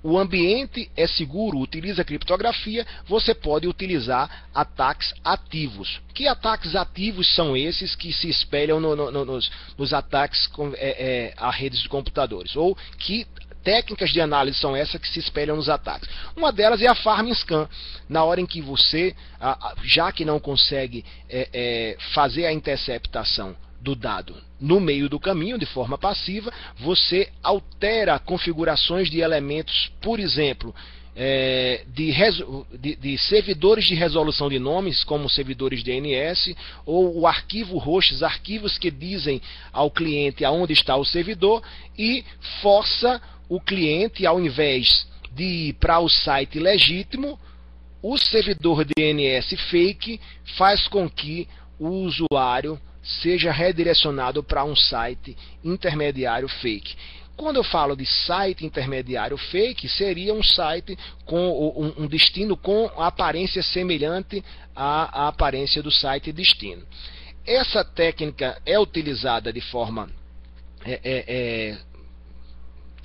[0.02, 6.00] O ambiente é seguro, utiliza criptografia, você pode utilizar ataques ativos.
[6.14, 10.68] Que ataques ativos são esses que se espelham no, no, no, nos, nos, ataques com,
[10.74, 12.54] é, é, a redes de computadores?
[12.54, 13.26] Ou que
[13.68, 16.08] técnicas de análise são essas que se espelham nos ataques?
[16.34, 17.68] Uma delas é a farm scan.
[18.08, 19.14] Na hora em que você,
[19.84, 25.58] já que não consegue é, é, fazer a interceptação do dado no meio do caminho
[25.58, 30.74] de forma passiva, você altera configurações de elementos, por exemplo,
[31.14, 32.10] é, de,
[32.80, 36.56] de, de, servidores de resolução de nomes, como servidores DNS,
[36.86, 41.62] ou o arquivo hosts, arquivos que dizem ao cliente aonde está o servidor,
[41.98, 42.24] e
[42.62, 47.38] força o cliente, ao invés de ir para o site legítimo,
[48.02, 50.20] o servidor DNS fake
[50.56, 56.96] faz com que o usuário seja redirecionado para um site intermediário fake.
[57.36, 63.62] Quando eu falo de site intermediário fake, seria um site com um, destino com aparência
[63.62, 64.44] semelhante
[64.74, 66.84] à, aparência do site destino.
[67.46, 70.10] Essa técnica é utilizada de forma
[70.84, 71.78] é, é, é,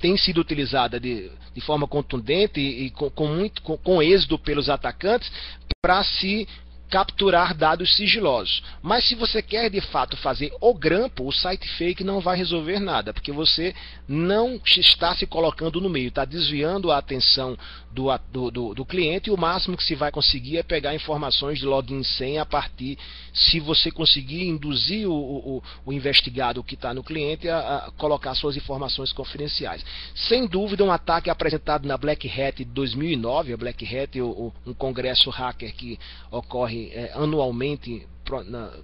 [0.04, 4.38] tem sido utilizada de, de forma contundente e, e com, com, muito com, com êxito
[4.38, 5.32] pelos atacantes
[5.80, 6.46] para se
[6.94, 8.62] capturar dados sigilosos.
[8.80, 12.78] Mas se você quer de fato fazer o grampo, o site fake não vai resolver
[12.78, 13.74] nada, porque você
[14.06, 17.58] não está se colocando no meio, está desviando a atenção
[17.90, 21.58] do, do, do, do, cliente e o máximo que se vai conseguir é pegar informações
[21.58, 22.96] de login senha a partir,
[23.32, 28.34] se você conseguir induzir o, o, o investigado que está no cliente a, a, colocar
[28.36, 29.84] suas informações confidenciais.
[30.14, 35.30] Sem dúvida, um ataque apresentado na Black Hat de 2009, a Black Hat, um congresso
[35.30, 35.98] hacker que
[36.30, 38.06] ocorre é, anualmente,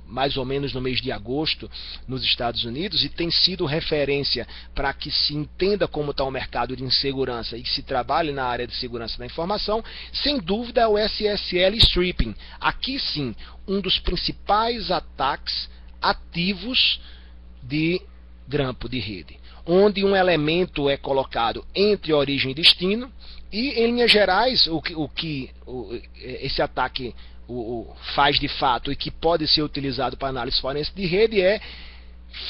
[0.07, 1.71] mais ou menos no mês de agosto,
[2.07, 6.77] nos Estados Unidos, e tem sido referência para que se entenda como está o mercado
[6.77, 9.83] de insegurança e que se trabalhe na área de segurança da informação,
[10.13, 12.35] sem dúvida é o SSL Stripping.
[12.61, 13.35] Aqui sim,
[13.67, 15.71] um dos principais ataques
[16.01, 17.01] ativos
[17.63, 18.01] de
[18.47, 23.11] grampo de rede, onde um elemento é colocado entre origem e destino,
[23.53, 27.15] e em linhas gerais, o que, o que o, esse ataque
[27.51, 31.41] o, o faz de fato e que pode ser utilizado para análise forense de rede
[31.41, 31.61] é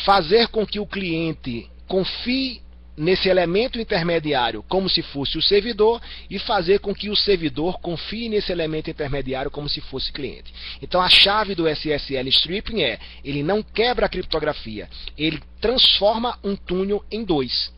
[0.04, 2.60] fazer com que o cliente confie
[2.96, 8.28] nesse elemento intermediário como se fosse o servidor e fazer com que o servidor confie
[8.28, 10.52] nesse elemento intermediário como se fosse cliente.
[10.82, 16.54] Então a chave do SSL stripping é, ele não quebra a criptografia, ele transforma um
[16.54, 17.72] túnel em dois,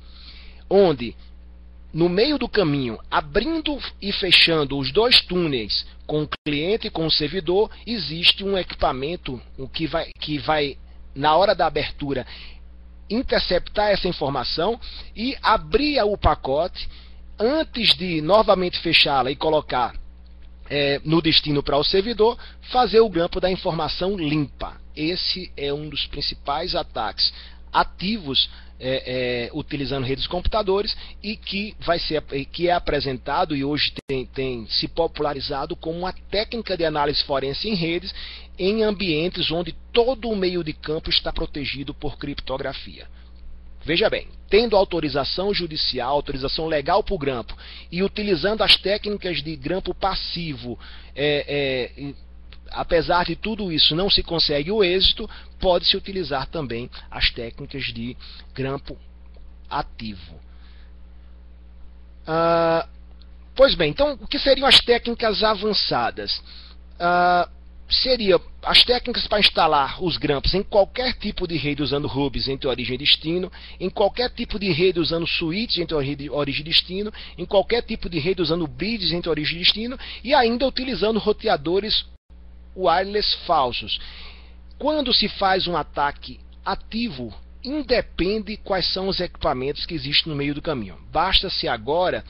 [0.68, 1.14] onde
[1.92, 7.06] no meio do caminho, abrindo e fechando os dois túneis com o cliente e com
[7.06, 9.40] o servidor, existe um equipamento
[9.72, 10.78] que vai, que vai
[11.14, 12.26] na hora da abertura,
[13.10, 14.80] interceptar essa informação
[15.14, 16.88] e abrir o pacote
[17.38, 19.94] antes de novamente fechá-la e colocar
[20.70, 22.38] é, no destino para o servidor,
[22.70, 24.80] fazer o grampo da informação limpa.
[24.96, 27.32] Esse é um dos principais ataques
[27.72, 28.50] ativos
[28.84, 32.20] é, é, utilizando redes de computadores e que vai ser
[32.50, 37.68] que é apresentado e hoje tem, tem se popularizado como uma técnica de análise forense
[37.68, 38.12] em redes
[38.58, 43.06] em ambientes onde todo o meio de campo está protegido por criptografia.
[43.84, 47.56] Veja bem, tendo autorização judicial, autorização legal para o grampo
[47.90, 50.78] e utilizando as técnicas de grampo passivo,
[51.14, 52.12] é, é,
[52.72, 55.28] apesar de tudo isso não se consegue o êxito,
[55.60, 58.16] pode-se utilizar também as técnicas de
[58.54, 58.98] grampo
[59.68, 60.40] ativo.
[62.26, 62.86] Ah,
[63.54, 66.42] pois bem, então o que seriam as técnicas avançadas?
[66.98, 67.48] Ah,
[67.92, 72.68] seria as técnicas para instalar os grampos em qualquer tipo de rede usando hubs entre
[72.68, 77.44] origem e destino, em qualquer tipo de rede usando switches entre origem e destino, em
[77.44, 82.04] qualquer tipo de rede usando bridges entre origem e destino e ainda utilizando roteadores
[82.76, 84.00] wireless falsos.
[84.78, 90.54] Quando se faz um ataque ativo, independe quais são os equipamentos que existem no meio
[90.54, 90.98] do caminho.
[91.12, 92.24] Basta-se agora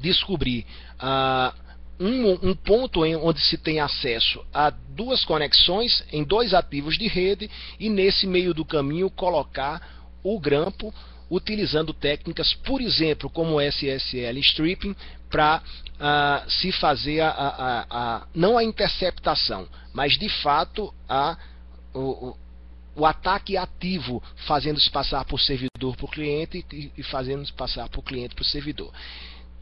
[0.00, 1.54] descobrir uh,
[2.00, 7.08] um, um, ponto em, onde se tem acesso a duas conexões em dois ativos de
[7.08, 10.94] rede e nesse meio do caminho colocar o grampo
[11.30, 14.94] utilizando técnicas, por exemplo, como SSL stripping,
[15.28, 15.62] para uh,
[16.00, 21.36] ah, se fazer a, a, a, não a interceptação, mas de fato a,
[21.94, 22.34] o,
[22.96, 28.02] o ataque ativo, fazendo-se passar por servidor para o cliente e, e fazendo-se passar por
[28.02, 28.92] cliente para o servidor.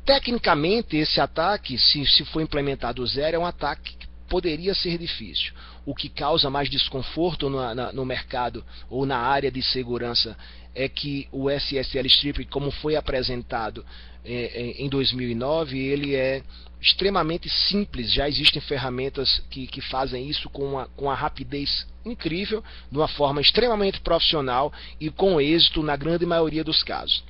[0.05, 5.53] Tecnicamente, esse ataque, se, se for implementado zero, é um ataque que poderia ser difícil.
[5.85, 10.37] O que causa mais desconforto no, na, no mercado ou na área de segurança
[10.77, 13.85] é que o SSL Strip, como foi apresentado
[14.23, 16.43] é, é em 2009, ele é
[16.81, 18.13] extremamente simples.
[18.13, 22.63] Já existem ferramentas que, que fazem isso com uma, com uma rapidez incrível,
[22.93, 24.71] de uma forma extremamente profissional
[25.01, 27.25] e com êxito na grande maioria dos casos.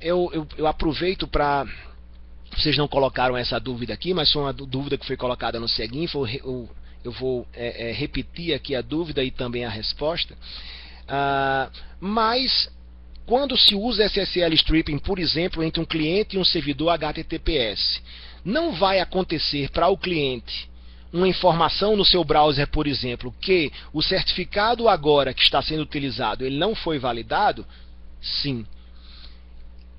[0.00, 1.66] Eu, eu, eu aproveito para
[2.56, 6.14] vocês não colocaram essa dúvida aqui, mas foi uma dúvida que foi colocada no seguinte.
[6.14, 6.68] Eu,
[7.04, 10.36] eu vou é, é, repetir aqui a dúvida e também a resposta.
[11.08, 12.70] Ah, mas
[13.26, 18.02] quando se usa SSL stripping, por exemplo, entre um cliente e um servidor HTTPS,
[18.44, 20.70] não vai acontecer para o cliente
[21.12, 26.44] uma informação no seu browser, por exemplo, que o certificado agora que está sendo utilizado
[26.44, 27.66] ele não foi validado?
[28.20, 28.64] Sim.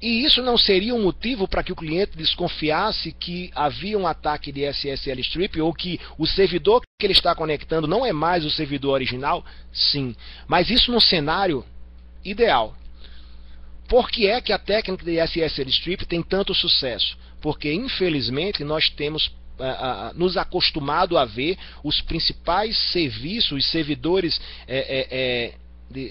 [0.04, 4.52] E isso não seria um motivo para que o cliente desconfiasse que havia um ataque
[4.52, 8.50] de SSL strip ou que o servidor que ele está conectando não é mais o
[8.50, 9.46] servidor original?
[9.72, 10.14] Sim.
[10.46, 11.64] Mas isso num cenário
[12.22, 12.76] ideal.
[13.88, 17.18] Por que é que a técnica de SSL strip tem tanto sucesso?
[17.40, 24.42] Porque, infelizmente, nós temos uh, uh, nos acostumado a ver os principais serviços, os servidores
[24.68, 25.63] é, é, de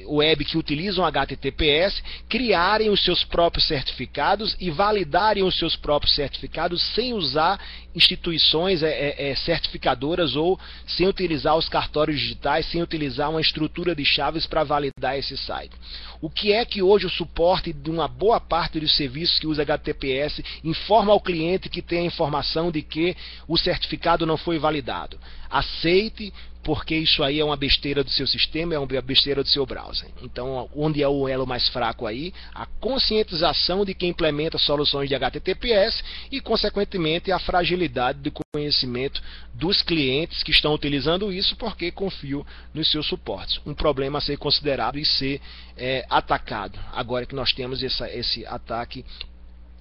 [0.06, 6.82] web que utilizam HTTPS criarem os seus próprios certificados e validarem os seus próprios certificados
[6.94, 7.60] sem usar
[7.94, 13.94] instituições é, é, é, certificadoras ou sem utilizar os cartórios digitais, sem utilizar uma estrutura
[13.94, 15.74] de chaves para validar esse site.
[16.20, 19.62] O que é que hoje o suporte de uma boa parte dos serviços que usa
[19.62, 23.16] HTTPS informa ao cliente que tem a informação de que
[23.48, 25.18] o certificado não foi validado?
[25.50, 26.32] Aceite,
[26.62, 30.08] porque isso aí é uma besteira do seu sistema, é uma besteira do seu browser.
[30.22, 32.32] Então, onde é o elo mais fraco aí?
[32.54, 39.20] A conscientização de quem implementa soluções de HTTPS e, consequentemente, a fragilidade do conhecimento
[39.54, 43.60] dos clientes que estão utilizando isso porque confiam nos seus suportes.
[43.66, 45.40] Um problema a ser considerado e ser
[45.76, 46.78] é, atacado.
[46.92, 49.04] Agora que nós temos essa, esse ataque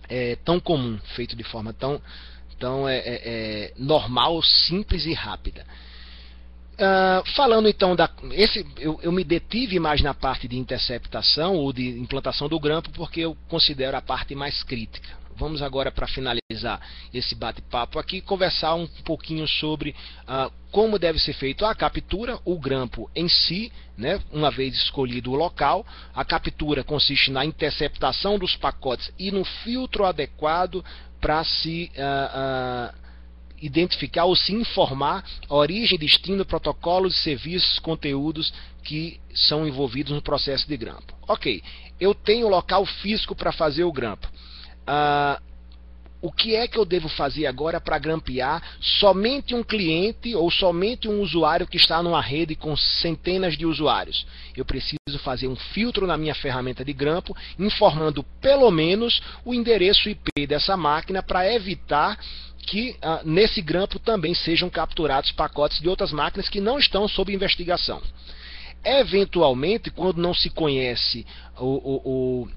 [0.09, 2.01] é, tão comum, feito de forma tão,
[2.59, 5.63] tão é, é, é normal, simples e rápida.
[6.81, 8.09] Uh, falando então da.
[8.31, 12.89] Esse, eu, eu, me detive mais na parte de interceptação ou de implantação do grampo
[12.89, 15.07] porque eu considero a parte mais crítica.
[15.35, 16.81] Vamos agora, para finalizar
[17.13, 19.95] esse bate-papo aqui, conversar um pouquinho sobre
[20.27, 25.31] uh, como deve ser feita a captura, o grampo em si, né, uma vez escolhido
[25.31, 25.85] o local.
[26.15, 30.83] A captura consiste na interceptação dos pacotes e no filtro adequado
[31.19, 31.91] para se.
[31.95, 33.00] Uh,
[33.61, 38.53] identificar ou se informar a origem, destino, protocolos, serviços, conteúdos
[38.83, 41.13] que são envolvidos no processo de grampo.
[41.27, 41.61] Ok,
[41.99, 44.27] eu tenho local físico para fazer o grampo.
[44.87, 45.39] Ah,
[46.21, 51.07] o que é que eu devo fazer agora para grampear somente um cliente ou somente
[51.07, 54.27] um usuário que está numa rede com centenas de usuários?
[54.55, 60.09] Eu preciso fazer um filtro na minha ferramenta de grampo, informando pelo menos o endereço
[60.09, 62.19] IP dessa máquina para evitar
[62.61, 67.33] que ah, nesse grampo também sejam capturados pacotes de outras máquinas que não estão sob
[67.33, 68.01] investigação.
[68.83, 71.25] Eventualmente, quando não se conhece
[71.57, 72.47] o, o, o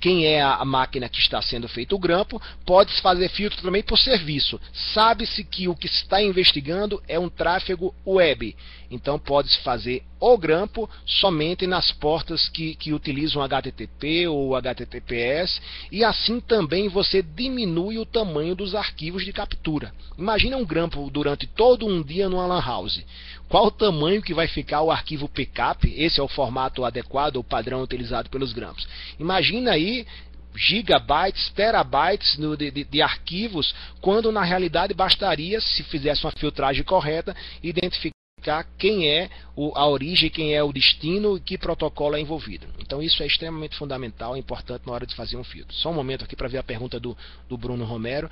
[0.00, 3.98] quem é a máquina que está sendo feito o grampo, pode-se fazer filtro também por
[3.98, 4.60] serviço.
[4.92, 8.54] Sabe-se que o que se está investigando é um tráfego web.
[8.90, 16.04] Então pode-se fazer o grampo somente nas portas que, que utilizam HTTP ou HTTPS e
[16.04, 19.92] assim também você diminui o tamanho dos arquivos de captura.
[20.16, 23.02] Imagina um grampo durante todo um dia no LAN house.
[23.48, 25.86] Qual o tamanho que vai ficar o arquivo pcap?
[25.96, 28.88] Esse é o formato adequado, o padrão utilizado pelos grampos.
[29.18, 30.06] Imagina aí
[30.56, 37.34] gigabytes, terabytes de, de, de, arquivos, quando na realidade bastaria, se fizesse uma filtragem correta,
[37.62, 38.14] identificar
[38.44, 42.66] identificar quem é o, a origem, quem é o destino e que protocolo é envolvido.
[42.80, 45.74] Então isso é extremamente fundamental, é importante na hora de fazer um filtro.
[45.74, 47.16] Só um momento aqui para ver a pergunta do,
[47.48, 48.28] do Bruno Romero.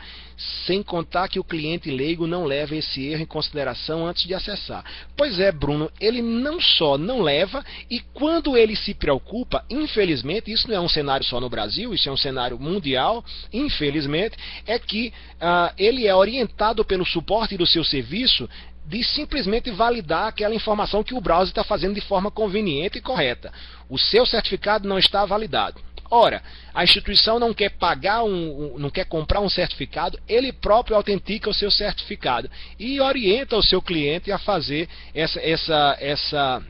[0.67, 4.85] Sem contar que o cliente leigo não leva esse erro em consideração antes de acessar.
[5.17, 10.69] Pois é, Bruno, ele não só não leva e quando ele se preocupa, infelizmente, isso
[10.69, 14.37] não é um cenário só no Brasil, isso é um cenário mundial, infelizmente,
[14.67, 18.49] é que uh, ele é orientado pelo suporte do seu serviço
[18.85, 23.53] de simplesmente validar aquela informação que o browser está fazendo de forma conveniente e correta.
[23.89, 25.81] O seu certificado não está validado.
[26.11, 26.43] Ora,
[26.75, 31.49] a instituição não quer pagar um, um, não quer comprar um certificado, ele próprio autentica
[31.49, 36.63] o seu certificado e orienta o seu cliente a fazer essa, essa, essa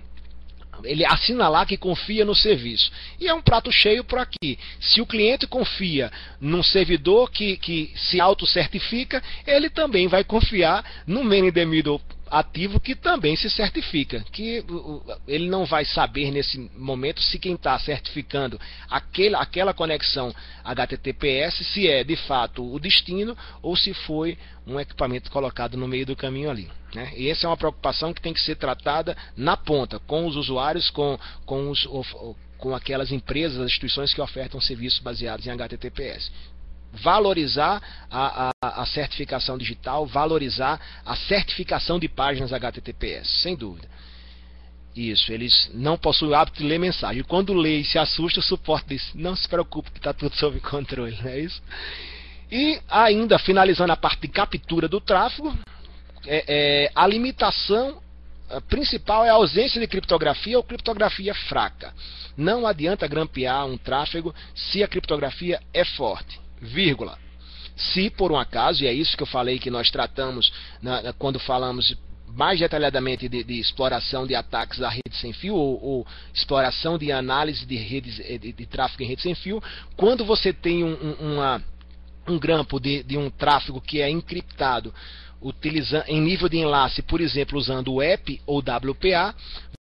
[0.84, 2.90] ele assina lá que confia no serviço.
[3.20, 4.58] E é um prato cheio por aqui.
[4.80, 6.10] Se o cliente confia
[6.40, 12.00] num servidor que, que se auto-certifica, ele também vai confiar no man the middle
[12.32, 14.24] ativo que também se certifica.
[14.32, 14.64] Que
[15.28, 18.58] ele não vai saber nesse momento se quem está certificando
[18.88, 25.30] aquele, aquela conexão HTTPS se é de fato o destino ou se foi um equipamento
[25.30, 26.70] colocado no meio do caminho ali.
[26.94, 27.12] Né?
[27.16, 30.88] E essa é uma preocupação que tem que ser tratada na ponta, com os usuários,
[30.88, 31.86] com, com, os,
[32.56, 36.30] com aquelas empresas, as instituições que ofertam serviços baseados em HTTPS
[36.92, 43.88] valorizar a, a, a, certificação digital, valorizar a certificação de páginas HTTPS, sem dúvida.
[44.94, 47.22] Isso, eles não possuem o hábito de ler mensagem.
[47.22, 50.60] Quando lê e se assusta, o suporte diz: não se preocupe que está tudo sob
[50.60, 51.62] controle, não é isso?
[52.50, 55.56] E ainda, finalizando a parte de captura do tráfego,
[56.26, 58.02] é, é, a limitação
[58.68, 61.94] principal é a ausência de criptografia ou criptografia fraca.
[62.36, 67.18] Não adianta grampear um tráfego se a criptografia é forte vírgula.
[67.76, 71.38] Se por um acaso, e é isso que eu falei que nós tratamos na, quando
[71.40, 71.96] falamos
[72.28, 77.12] mais detalhadamente de, de, exploração de ataques à rede sem fio ou, ou exploração de
[77.12, 79.62] análise de redes eh, de, de, tráfego em rede sem fio,
[79.96, 81.62] quando você tem um, um, uma,
[82.26, 84.94] um grampo de, de um tráfego que é encriptado
[85.42, 89.34] utilizando em nível de enlace, por exemplo, usando o app ou WPA,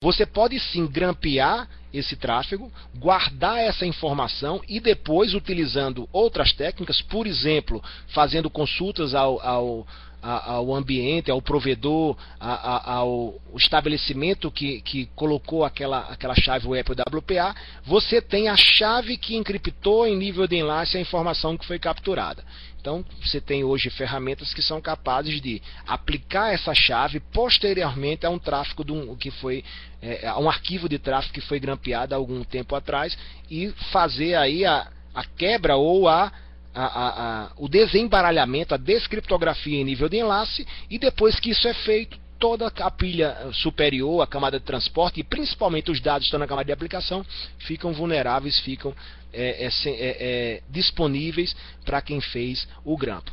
[0.02, 7.26] você pode sim grampear esse tráfego, guardar essa informação e depois, utilizando outras técnicas, por
[7.26, 9.88] exemplo, fazendo consultas ao, ao
[10.28, 17.56] ao ambiente, ao provedor, ao estabelecimento que, que colocou aquela, aquela chave web WPA,
[17.86, 22.44] você tem a chave que encriptou em nível de enlace a informação que foi capturada.
[22.80, 28.40] Então, você tem hoje ferramentas que são capazes de aplicar essa chave posteriormente a um
[28.40, 29.64] tráfego um, que foi
[30.02, 33.18] é, a um arquivo de tráfego que foi grampeado há algum tempo atrás
[33.50, 36.32] e fazer aí a, a quebra ou a
[36.78, 41.68] a, a, a, o desembaralhamento, a descriptografia em nível de enlace, e depois que isso
[41.68, 46.28] é feito, toda a pilha superior, a camada de transporte e principalmente os dados que
[46.28, 47.26] estão na camada de aplicação
[47.58, 48.96] ficam vulneráveis, ficam
[49.34, 53.32] é, é, é, disponíveis para quem fez o grampo.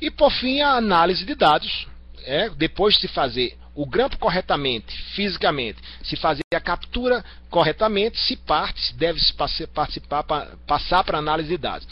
[0.00, 1.86] E por fim a análise de dados,
[2.24, 8.36] é, depois de se fazer o grampo corretamente, fisicamente, se fazer a captura corretamente, se
[8.36, 9.32] parte, deve -se
[9.68, 10.24] participar,
[10.66, 11.88] passar para análise de dados.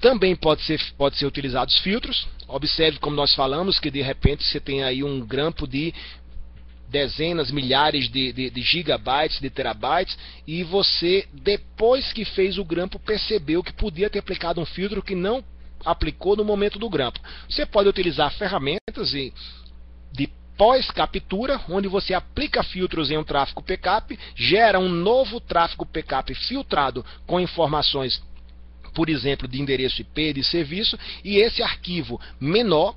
[0.00, 2.26] Também pode ser, pode ser utilizados filtros.
[2.48, 5.94] Observe como nós falamos que de repente você tem aí um grampo de
[6.88, 12.98] dezenas, milhares de, de, de, gigabytes, de terabytes, e você, depois que fez o grampo,
[12.98, 15.44] percebeu que podia ter aplicado um filtro que não
[15.84, 17.20] aplicou no momento do grampo.
[17.48, 19.32] Você pode utilizar ferramentas de
[20.60, 27.02] pós-captura, onde você aplica filtros em um tráfego PCAP, gera um novo tráfego PCAP filtrado
[27.26, 28.22] com informações
[28.92, 32.94] por exemplo, de endereço IP de serviço, e esse arquivo menor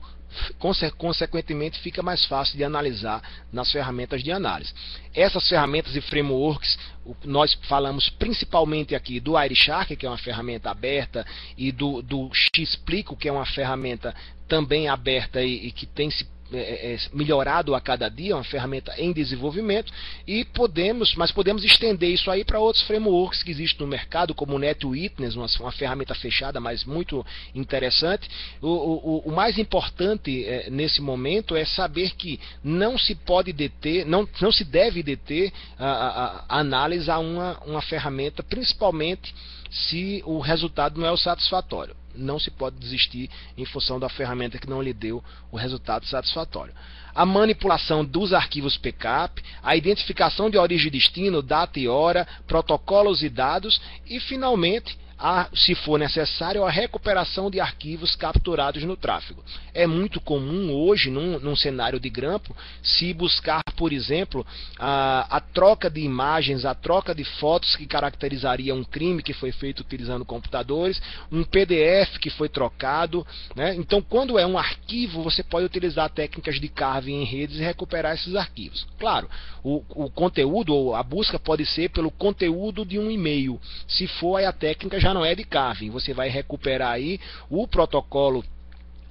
[0.98, 3.22] consequentemente fica mais fácil de analisar
[3.52, 4.74] nas ferramentas de análise.
[5.14, 6.78] Essas ferramentas e frameworks,
[7.24, 11.26] nós falamos principalmente aqui do Irishark, que é uma ferramenta aberta,
[11.58, 14.16] e do, do Xplico, que é uma ferramenta
[14.48, 18.44] também aberta e, e que tem se é, é, é, melhorado a cada dia, uma
[18.44, 19.92] ferramenta em desenvolvimento,
[20.28, 24.56] e podemos, mas podemos estender isso aí para outros frameworks que existem no mercado, como
[24.56, 28.30] o NetWitness, uma, uma ferramenta fechada, mas muito interessante.
[28.62, 34.06] O, o, o mais importante é, nesse momento é saber que não se pode deter,
[34.06, 39.34] não, não se deve deter a, a, a análise a uma, uma ferramenta, principalmente
[39.70, 44.58] se o resultado não é o satisfatório não se pode desistir em função da ferramenta
[44.58, 46.74] que não lhe deu o resultado satisfatório.
[47.14, 53.22] A manipulação dos arquivos PCAP, a identificação de origem e destino, data e hora, protocolos
[53.22, 59.44] e dados e, finalmente, a, se for necessário, a recuperação de arquivos capturados no tráfego.
[59.74, 64.46] É muito comum hoje, num, num cenário de grampo, se buscar, por exemplo,
[64.78, 69.52] a, a, troca de imagens, a troca de fotos que caracterizaria um crime que foi
[69.52, 71.02] feito utilizando computadores,
[71.32, 73.26] um PDF que foi trocado.
[73.56, 73.76] Né?
[73.76, 78.16] Então, quando é um arquivo, você pode utilizar técnicas de carving em redes e recuperar
[78.16, 78.86] esses arquivos.
[79.00, 79.30] Claro,
[79.64, 83.60] o, o conteúdo ou a busca pode ser pelo conteúdo de um e-mail.
[83.88, 85.90] Se for, aí a técnica já não é de carving.
[85.90, 88.44] Você vai recuperar aí o protocolo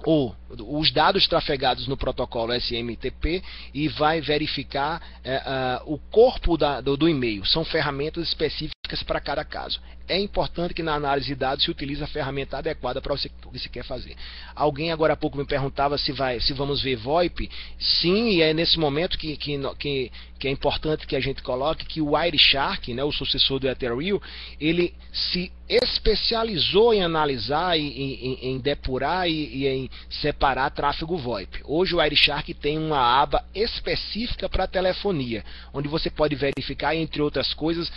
[0.03, 3.43] ou os dados trafegados no protocolo SMTP
[3.73, 5.37] e vai verificar é,
[5.83, 7.45] uh, o corpo da, do, do e-mail.
[7.45, 8.73] São ferramentas específicas
[9.05, 9.79] para cada caso.
[10.07, 13.31] É importante que na análise de dados se utilize a ferramenta adequada para o que
[13.51, 14.15] você quer fazer.
[14.53, 17.49] Alguém agora há pouco me perguntava se, vai, se vamos ver VoIP.
[17.79, 21.85] Sim, e é nesse momento que, que, que, que é importante que a gente coloque
[21.85, 24.19] que o Wireshark, né, o sucessor do Ethereum,
[24.59, 31.61] ele se especializou em analisar, em, em, em depurar e, e, em separar tráfego VoIP.
[31.63, 37.53] Hoje o Wireshark tem uma aba específica para telefonia, onde você pode verificar, entre outras
[37.53, 37.89] coisas,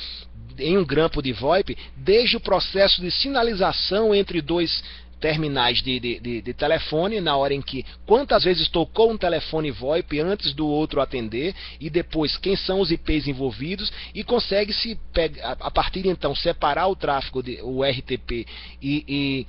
[0.56, 4.82] em um grampo de VoIP, desde o processo de sinalização entre dois
[5.20, 9.70] terminais de, de, de, de, telefone, na hora em que quantas vezes tocou um telefone
[9.70, 14.96] VoIP antes do outro atender, e depois quem são os IPs envolvidos, e consegue se
[15.40, 18.46] a partir então separar o tráfego, de, o RTP,
[18.80, 19.46] e, e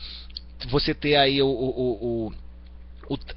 [0.68, 2.34] você ter aí o, o, o,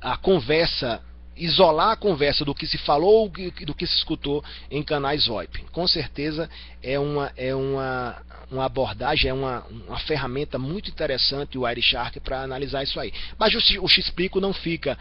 [0.00, 1.02] a conversa
[1.40, 3.30] isolar a conversa do que se falou
[3.64, 5.64] do que se escutou em canais VoIP.
[5.72, 6.50] Com certeza
[6.82, 8.16] é uma, é uma,
[8.50, 13.12] uma abordagem, é uma, uma ferramenta muito interessante o Wireshark para analisar isso aí.
[13.38, 14.98] Mas o, o Xplico não fica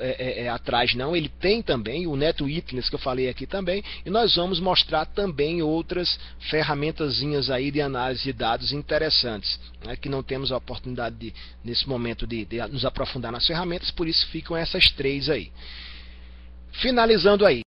[0.00, 3.82] é, é, é, atrás não, ele tem também o NetWitness que eu falei aqui também,
[4.04, 6.18] e nós vamos mostrar também outras
[6.50, 11.34] ferramentazinhas aí de análise de dados interessantes, né, que não temos a oportunidade de,
[11.64, 15.50] nesse momento de, de nos aprofundar nas ferramentas, por isso ficam essas três aí.
[16.72, 17.62] Finalizando aí,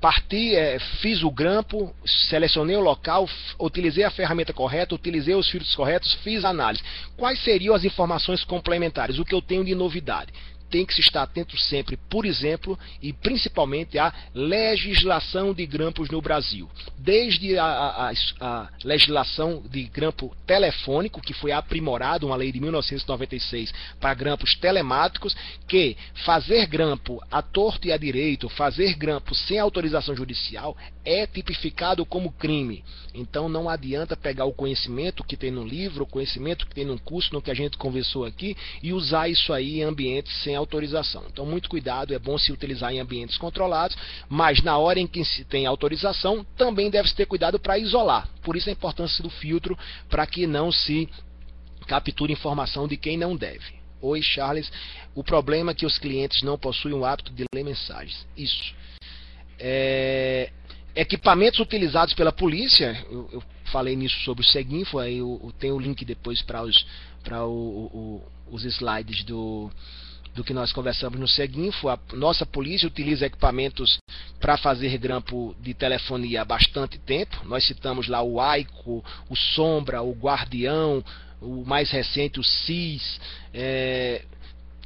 [0.00, 3.28] parti, é, fiz o grampo, selecionei o local,
[3.58, 6.82] utilizei a ferramenta correta, utilizei os filtros corretos, fiz a análise.
[7.16, 9.18] Quais seriam as informações complementares?
[9.18, 10.32] O que eu tenho de novidade?
[10.70, 16.20] Tem que se estar atento sempre, por exemplo, e principalmente à legislação de grampos no
[16.20, 16.68] Brasil.
[16.96, 23.72] Desde a, a, a legislação de grampo telefônico, que foi aprimorado, uma lei de 1996,
[24.00, 25.36] para grampos telemáticos,
[25.66, 32.04] que fazer grampo à torto e à direito, fazer grampo sem autorização judicial, é tipificado
[32.04, 32.84] como crime.
[33.14, 37.00] Então não adianta pegar o conhecimento que tem no livro, o conhecimento que tem no
[37.00, 41.24] curso, no que a gente conversou aqui, e usar isso aí em ambientes sem autorização.
[41.30, 43.96] Então, muito cuidado, é bom se utilizar em ambientes controlados,
[44.28, 48.28] mas na hora em que se tem autorização, também deve-se ter cuidado para isolar.
[48.42, 49.78] Por isso a importância do filtro,
[50.08, 51.08] para que não se
[51.86, 53.78] capture informação de quem não deve.
[54.00, 54.70] Oi, Charles.
[55.14, 58.26] O problema é que os clientes não possuem o hábito de ler mensagens.
[58.36, 58.74] Isso.
[59.58, 60.52] É,
[60.94, 65.76] equipamentos utilizados pela polícia, eu, eu, falei nisso sobre o Seguinfo, aí eu, eu tenho
[65.76, 66.86] o link depois para os,
[67.22, 69.70] pra o, os slides do,
[70.38, 71.88] do que nós conversamos no Seguinfo.
[71.88, 73.98] A nossa polícia utiliza equipamentos
[74.38, 77.36] para fazer grampo de telefonia há bastante tempo.
[77.44, 81.04] Nós citamos lá o AICO, o Sombra, o Guardião,
[81.40, 83.20] o mais recente, o CIS.
[83.52, 84.24] É,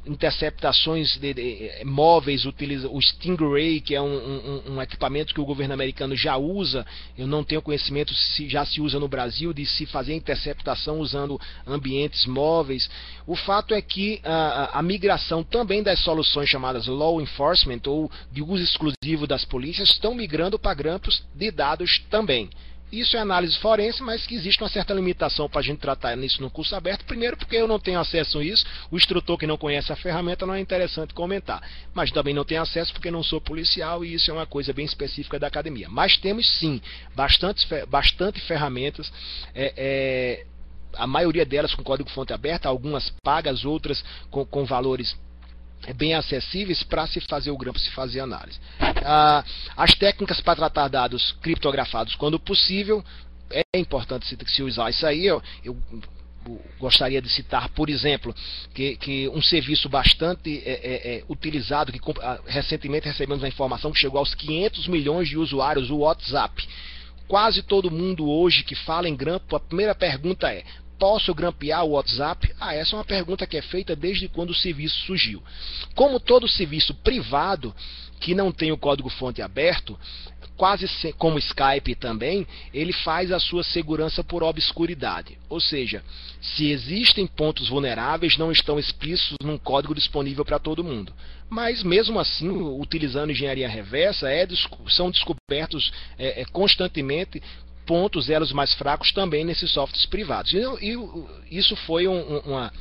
[0.05, 5.39] interceptações de, de, eh, móveis, utiliza o Stingray, que é um, um, um, equipamento que
[5.39, 6.85] o governo americano já usa.
[7.17, 11.39] Eu não tenho conhecimento se já se usa no Brasil de se fazer interceptação usando
[11.65, 12.89] ambientes móveis.
[13.25, 18.41] O fato é que a, a migração também das soluções chamadas law enforcement ou de
[18.41, 22.49] uso exclusivo das polícias estão migrando para grampos de dados também.
[22.93, 26.39] Isso é análise forense, mas que existe uma certa limitação para a gente tratar nisso
[26.39, 27.03] no curso aberto.
[27.05, 30.45] Primeiro, porque eu não tenho acesso a isso, o instrutor que não conhece a ferramenta
[30.45, 31.59] não é interessante comentar.
[31.91, 34.85] Mas também não tenho acesso porque não sou policial e isso é uma coisa bem
[34.85, 35.89] específica da academia.
[35.89, 36.79] Mas temos sim
[37.15, 39.11] bastante, bastante ferramentas.
[39.55, 40.45] É, é,
[40.95, 45.17] a maioria delas com código-fonte aberto, algumas pagas, outras com, com valores
[45.91, 48.59] bem acessíveis para se fazer o grampo, se fazer análise.
[49.03, 49.43] Ah,
[49.75, 53.03] as técnicas para tratar dados criptografados quando possível,
[53.51, 55.25] é importante se, se usar isso aí.
[55.25, 55.75] Eu, eu,
[56.79, 58.35] gostaria de citar, por exemplo,
[58.73, 63.91] que, que um serviço bastante é, é, é, utilizado, que ah, recentemente recebemos a informação
[63.91, 66.67] que chegou aos 500 milhões de usuários, o WhatsApp.
[67.27, 70.63] Quase todo mundo hoje que fala em grampo, a primeira pergunta é:
[71.03, 72.49] Posso grampear o WhatsApp?
[72.57, 75.43] Ah, essa é uma pergunta que é feita desde quando o serviço surgiu.
[75.95, 77.75] Como todo serviço privado
[78.21, 79.99] que não tem o código-fonte aberto,
[80.55, 85.37] quase como Skype também, ele faz a sua segurança por obscuridade.
[85.49, 86.01] Ou seja,
[86.41, 91.13] se existem pontos vulneráveis, não estão explícitos num código disponível para todo mundo.
[91.49, 94.47] Mas mesmo assim, utilizando engenharia reversa, é,
[94.87, 97.43] são descobertos é, é, constantemente
[97.85, 100.53] pontos, elos mais fracos também nesses softwares privados.
[100.53, 102.71] E, e isso foi um, uma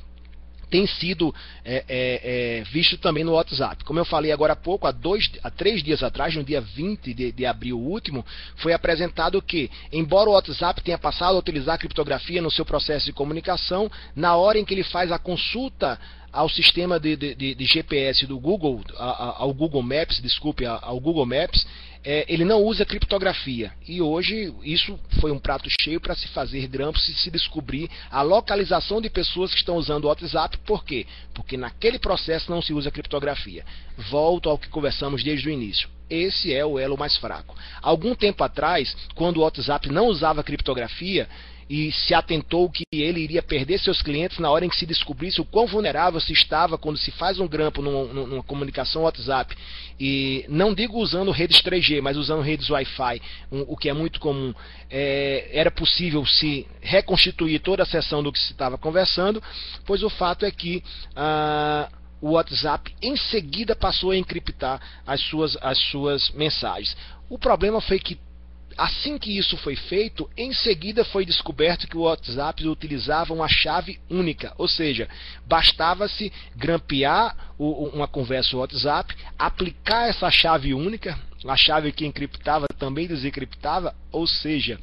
[0.72, 1.34] tem sido
[1.66, 3.84] é, é, é, visto também no WhatsApp.
[3.84, 7.12] Como eu falei agora há pouco, há, dois, há três dias atrás, no dia 20
[7.12, 8.24] de, de abril último,
[8.56, 13.04] foi apresentado que, embora o WhatsApp tenha passado a utilizar a criptografia no seu processo
[13.04, 16.00] de comunicação, na hora em que ele faz a consulta
[16.32, 21.66] ao sistema de, de, de GPS do Google, ao Google Maps, desculpe, ao Google Maps,
[22.04, 23.72] é, ele não usa criptografia.
[23.86, 28.22] E hoje isso foi um prato cheio para se fazer grampos e se descobrir a
[28.22, 30.58] localização de pessoas que estão usando o WhatsApp.
[30.58, 31.06] Por quê?
[31.32, 33.64] Porque naquele processo não se usa criptografia.
[34.10, 35.88] Volto ao que conversamos desde o início.
[36.10, 37.56] Esse é o elo mais fraco.
[37.80, 41.28] Algum tempo atrás, quando o WhatsApp não usava criptografia,
[41.72, 45.40] e se atentou que ele iria perder seus clientes na hora em que se descobrisse
[45.40, 49.56] o quão vulnerável se estava quando se faz um grampo numa, numa comunicação WhatsApp.
[49.98, 54.20] E não digo usando redes 3G, mas usando redes Wi-Fi, um, o que é muito
[54.20, 54.52] comum.
[54.90, 59.42] É, era possível se reconstituir toda a sessão do que se estava conversando,
[59.86, 60.84] pois o fato é que.
[61.16, 61.88] Ah,
[62.20, 66.96] o WhatsApp em seguida passou a encriptar as suas, as suas mensagens.
[67.28, 68.16] O problema foi que
[68.76, 74.00] Assim que isso foi feito, em seguida foi descoberto que o WhatsApp utilizava uma chave
[74.10, 75.08] única, ou seja,
[75.46, 83.94] bastava-se grampear uma conversa WhatsApp, aplicar essa chave única, a chave que encriptava também desencriptava,
[84.10, 84.78] ou seja,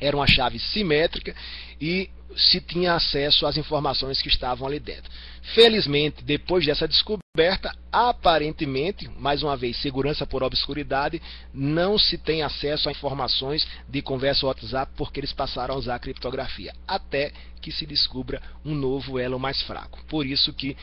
[0.00, 1.34] era uma chave simétrica
[1.80, 5.10] e se tinha acesso às informações que estavam ali dentro.
[5.54, 11.20] Felizmente, depois dessa descoberta, aparentemente, mais uma vez, segurança por obscuridade,
[11.52, 15.98] não se tem acesso a informações de conversa WhatsApp porque eles passaram a usar a
[15.98, 20.02] criptografia, até que se descubra um novo elo mais fraco.
[20.06, 20.76] Por isso que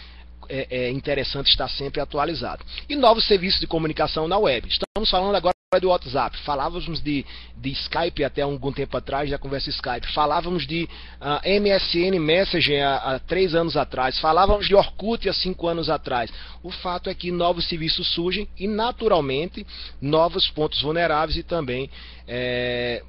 [0.50, 2.64] é, é interessante estar sempre atualizado.
[2.90, 4.68] E novos serviços de comunicação na web.
[4.68, 7.26] Estamos falando agora do WhatsApp, falávamos de,
[7.58, 10.88] de Skype até algum tempo atrás, da conversa Skype, falávamos de uh,
[11.20, 16.32] ah, MSN Messenger há, há, três anos atrás, falávamos de Orkut há cinco anos atrás.
[16.64, 19.68] O fato é que novos serviços surgem e, naturalmente,
[20.00, 21.90] novos pontos vulneráveis e também
[22.26, 23.04] é,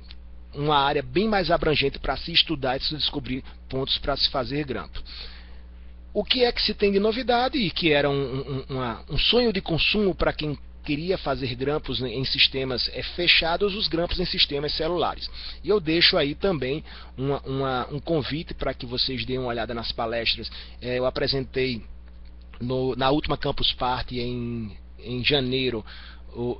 [0.53, 4.65] uma área bem mais abrangente para se estudar e se descobrir pontos para se fazer
[4.65, 5.01] grampo.
[6.13, 9.17] O que é que se tem de novidade e que era um, um, uma, um
[9.17, 10.59] sonho de consumo para quem
[10.89, 15.31] queria fazer grampos em sistemas é, fechados, os grampos em sistemas celulares.
[15.63, 16.83] E eu deixo aí também
[17.15, 20.51] uma, uma, um convite para que vocês deem uma olhada nas palestras.
[20.81, 21.83] É, eu apresentei
[22.59, 25.85] no, na última Campus Party em, em janeiro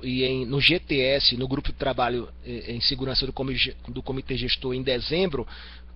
[0.03, 4.37] e em, no GTS, no Grupo de Trabalho é, em Segurança do Comitê, do Comitê
[4.37, 5.47] Gestor, em dezembro,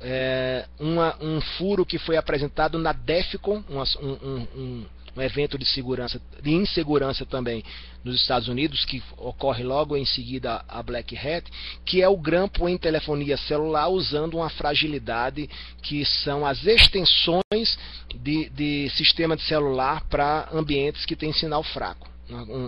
[0.02, 4.86] é, uma, um furo que foi apresentado na DEFCON, um, um, um
[5.16, 7.64] um evento de segurança, de insegurança também
[8.04, 11.50] nos Estados Unidos, que ocorre logo em seguida a Black Hat,
[11.86, 15.50] que é o grampo em telefonia celular usando uma fragilidade
[15.82, 17.78] que são as extensões
[18.16, 22.12] de, de sistema de celular para ambientes que têm sinal fraco.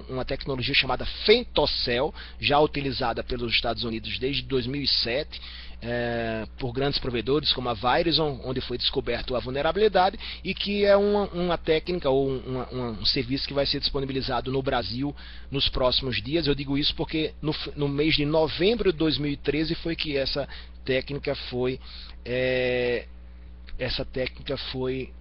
[0.10, 5.42] Uma tecnologia chamada Fentocell, já utilizada pelos Estados Unidos desde 2007
[5.82, 10.96] é, por grandes provedores como a Verizon, onde foi descoberto a vulnerabilidade e que é
[10.96, 15.16] uma, uma técnica ou uma, uma, um serviço que vai ser disponibilizado no Brasil
[15.52, 16.48] nos próximos dias.
[16.48, 20.48] Eu digo isso porque no, no mês de novembro de 2013 foi que essa
[20.84, 21.80] técnica foi
[22.24, 23.06] é,
[23.78, 25.12] essa técnica foi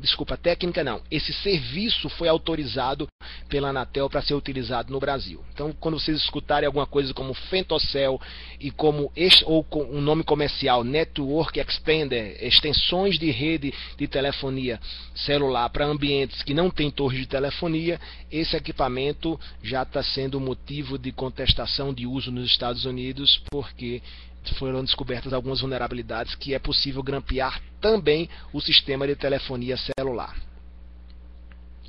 [0.00, 1.00] desculpa, técnica não.
[1.10, 3.08] Esse serviço foi autorizado
[3.48, 5.42] pela Anatel para ser utilizado no Brasil.
[5.52, 8.20] Então, quando vocês escutarem alguma coisa como Fentocell
[8.60, 9.12] e como
[9.44, 14.80] ou com um nome comercial Network Expander, extensões de rede de telefonia
[15.14, 18.00] celular para ambientes que não têm torre de telefonia,
[18.30, 24.02] esse equipamento já está sendo motivo de contestação de uso nos Estados Unidos porque
[24.52, 30.36] foram descobertas algumas vulnerabilidades que é possível grampear também o sistema de telefonia celular.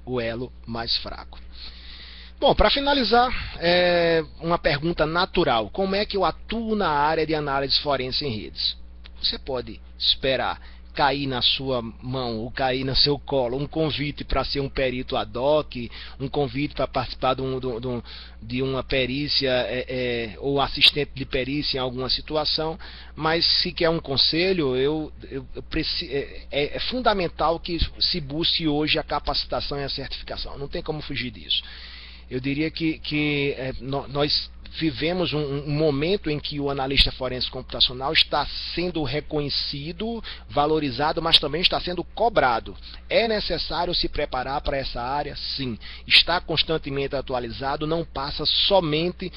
[0.06, 1.40] O elo mais fraco.
[2.40, 7.34] Bom, para finalizar, é uma pergunta natural: como é que eu atuo na área de
[7.34, 8.77] análise forense em redes?
[9.22, 10.61] Você pode esperar
[10.95, 15.17] cair na sua mão ou cair no seu colo um convite para ser um perito
[15.17, 18.01] ad hoc, um convite para participar de, um, de, um,
[18.41, 22.80] de, uma perícia é, é, ou assistente de perícia em alguma situação,
[23.15, 25.67] mas se quer um conselho, eu, eu, eu
[26.03, 30.57] é, é, é fundamental que se busque hoje a capacitação e a certificação.
[30.57, 31.61] Não tem como fugir disso.
[32.30, 37.49] Eu diria que, que é, nós vivemos um, um, momento em que o analista forense
[37.49, 42.76] computacional está sendo reconhecido, valorizado, mas também está sendo cobrado.
[43.10, 45.35] É necessário se preparar para essa área?
[45.35, 45.77] Sim.
[46.07, 49.31] Está constantemente atualizado, não passa somente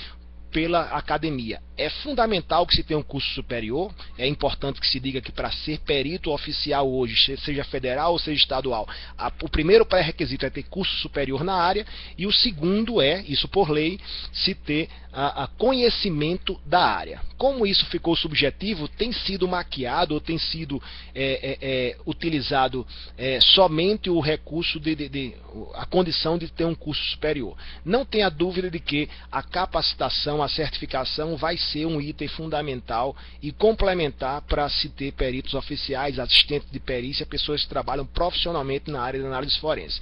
[0.51, 1.61] pela academia.
[1.77, 5.53] É fundamental que se tenha um curso superior, é importante que se diga que para
[5.53, 10.65] ser perito oficial hoje, seja federal ou seja estadual, a, o primeiro pré-requisito é ter
[10.65, 11.87] curso superior na área,
[12.17, 14.01] e o segundo é, isso por lei,
[14.33, 14.89] se ter
[15.19, 17.21] a, a conhecimento da área.
[17.37, 20.81] Como isso ficou subjetivo, tem sido maquiado ou tem sido
[21.13, 22.87] é, é, é utilizado
[23.17, 25.35] é, somente o recurso de, de, de,
[25.75, 27.57] a condição de ter um curso superior.
[27.85, 33.51] Não tenha dúvida de que a capacitação, a certificação vai ser um item fundamental e
[33.51, 39.19] complementar para se ter peritos oficiais, assistentes de perícia, pessoas que trabalham profissionalmente na área
[39.19, 40.01] de análise forense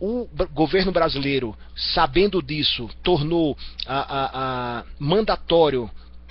[0.00, 3.56] o governo brasileiro, sabendo disso, tornou
[3.86, 5.90] a, a, a mandatório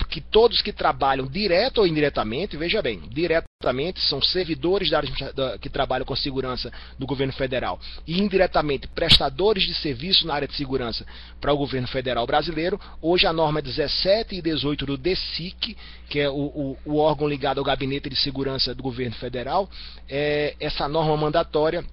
[0.10, 5.02] que todos que trabalham direto ou indiretamente, veja bem, diretamente são servidores da,
[5.34, 10.48] da, que trabalham com segurança do governo federal e indiretamente prestadores de serviço na área
[10.48, 11.06] de segurança
[11.40, 12.80] para o governo federal brasileiro.
[13.02, 15.78] Hoje a norma é 17 e 18 do DESIC,
[16.10, 19.70] que é o, o, o órgão ligado ao gabinete de segurança do governo federal.
[20.10, 21.84] É, essa norma mandatória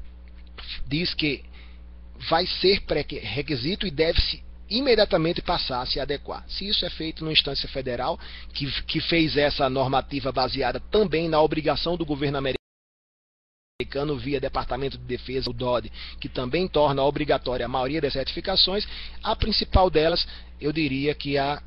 [0.87, 1.43] diz que
[2.29, 6.45] vai ser pré-requisito e deve-se imediatamente passar a se adequar.
[6.49, 8.19] Se isso é feito numa instância federal,
[8.55, 15.05] que, que fez essa normativa baseada também na obrigação do governo americano via Departamento de
[15.05, 18.87] Defesa, o DOD, que também torna obrigatória a maioria das certificações,
[19.23, 20.27] a principal delas,
[20.61, 21.61] eu diria que a,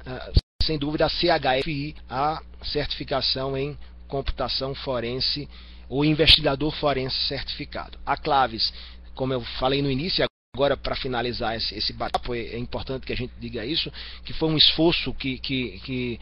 [0.63, 3.77] sem dúvida, a CHFI, a certificação em
[4.07, 5.47] computação forense
[5.87, 7.99] ou investigador forense certificado.
[8.05, 8.73] A Claves,
[9.13, 10.25] como eu falei no início,
[10.55, 13.91] agora para finalizar esse, esse bate-papo, é, importante que a gente diga isso,
[14.23, 16.19] que foi um esforço que, que, que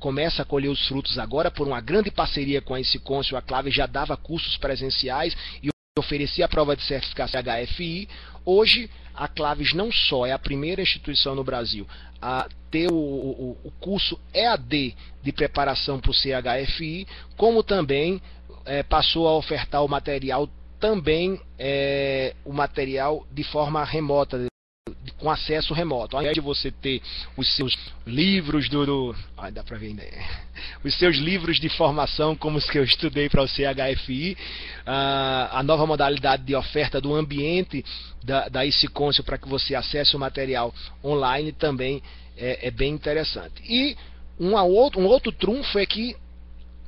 [0.00, 3.70] começa a colher os frutos agora por uma grande parceria com a Ensicôncio, a Clave
[3.70, 8.08] já dava cursos presenciais e oferecia a prova de certificação HFI.
[8.44, 11.86] Hoje, a Claves não só é a primeira instituição no Brasil
[12.20, 18.22] a ter o, o, o curso EAD de preparação para o CHFI, como também
[18.64, 20.48] é, passou a ofertar o material
[20.78, 24.46] também é, o material de forma remota,
[25.18, 26.16] com acesso remoto.
[26.16, 27.00] Ao invés de você ter
[27.36, 27.76] os seus
[28.06, 28.84] livros do.
[28.84, 29.16] do
[29.52, 30.02] dá para ver ainda.
[30.82, 34.36] Os seus livros de formação, como os que eu estudei para o CHFI,
[34.86, 37.84] ah, a nova modalidade de oferta do ambiente
[38.22, 38.60] da, da
[39.24, 40.72] para que você acesse o material
[41.04, 42.02] online também
[42.36, 43.62] é, é bem interessante.
[43.64, 43.96] E
[44.38, 46.16] um outro, um outro trunfo é que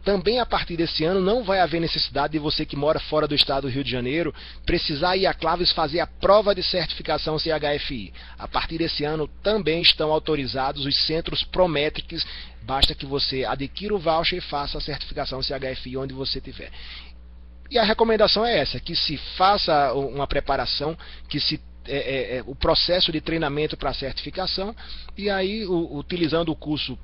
[0.08, 3.34] também a partir desse ano não vai haver necessidade de você que mora fora do
[3.34, 8.14] estado do Rio de Janeiro precisar ir a Claves fazer a prova de certificação CHFI.
[8.38, 12.26] A partir desse ano também estão autorizados os centros Prometrics.
[12.62, 16.70] Basta que você adquira o voucher e faça a certificação CHFI onde você estiver.
[17.70, 20.96] E a recomendação é essa, que se faça uma preparação,
[21.28, 24.74] que se é, é, é, o processo de treinamento para certificação
[25.16, 26.98] e aí o, utilizando o curso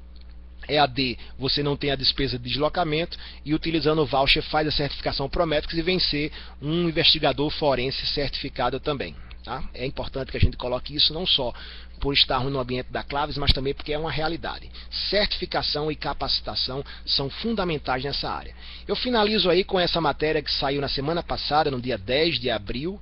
[0.68, 5.28] EAD, você não tem a despesa de deslocamento e utilizando o voucher faz a certificação
[5.28, 9.14] Prometrics e vencer um investigador forense certificado também.
[9.44, 9.62] Tá?
[9.74, 11.52] É importante que a gente coloque isso não só
[12.00, 14.70] por estarmos no ambiente da Claves, mas também porque é uma realidade.
[15.10, 18.54] Certificação e capacitação são fundamentais nessa área.
[18.88, 22.50] Eu finalizo aí com essa matéria que saiu na semana passada, no dia 10 de
[22.50, 22.98] abril,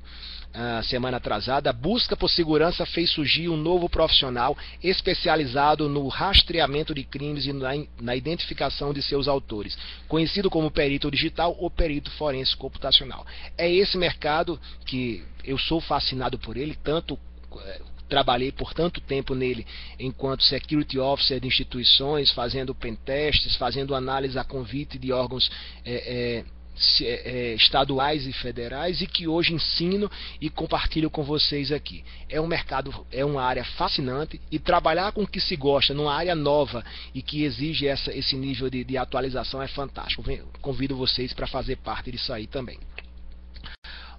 [0.84, 7.04] semana atrasada, a busca por segurança fez surgir um novo profissional especializado no rastreamento de
[7.04, 7.70] crimes e na,
[8.00, 9.76] na identificação de seus autores,
[10.08, 13.26] conhecido como perito digital ou perito forense computacional.
[13.56, 17.18] É esse mercado que eu sou fascinado por ele, tanto
[17.56, 17.80] eh,
[18.12, 19.66] trabalhei por tanto tempo nele
[19.98, 25.50] enquanto security officer de instituições, fazendo pentestes, fazendo análise a convite de órgãos
[25.82, 32.04] é, é, estaduais e federais e que hoje ensino e compartilho com vocês aqui.
[32.28, 36.14] É um mercado, é uma área fascinante e trabalhar com o que se gosta numa
[36.14, 36.84] área nova
[37.14, 40.24] e que exige essa, esse nível de, de atualização é fantástico.
[40.60, 42.78] Convido vocês para fazer parte disso aí também.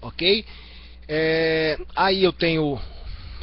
[0.01, 0.45] Ok?
[1.07, 2.79] É, aí eu tenho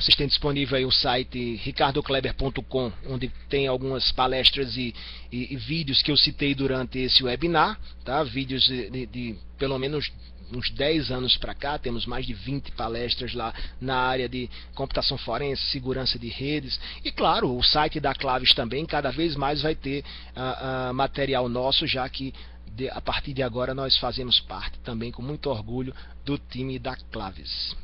[0.00, 4.94] vocês têm disponível aí o site ricardocleber.com, onde tem algumas palestras e,
[5.30, 8.22] e, e, vídeos que eu citei durante esse webinar, tá?
[8.22, 10.10] Vídeos de, de, de pelo menos
[10.50, 15.18] uns 10 anos para cá, temos mais de 20 palestras lá na área de computação
[15.18, 16.80] forense, segurança de redes.
[17.04, 20.02] E claro, o site da Claves também cada vez mais vai ter
[20.34, 22.32] uh, uh, material nosso, já que
[22.74, 25.94] de, a partir de agora nós fazemos parte também com muito orgulho
[26.24, 27.76] do time da Claves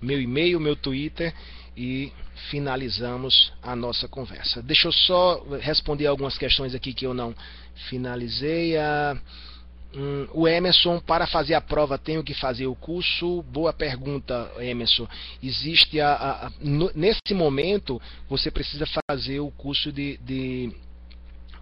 [0.00, 1.34] meu e-mail, meu Twitter
[1.76, 2.12] e
[2.50, 4.62] finalizamos a nossa conversa.
[4.62, 7.34] Deixa eu só responder algumas questões aqui que eu não
[7.88, 8.76] finalizei.
[8.76, 9.16] A,
[9.94, 13.42] hum, o Emerson, para fazer a prova, tenho que fazer o curso?
[13.42, 15.06] Boa pergunta, Emerson.
[15.42, 20.74] Existe a, a, a no, nesse momento você precisa fazer o curso de, de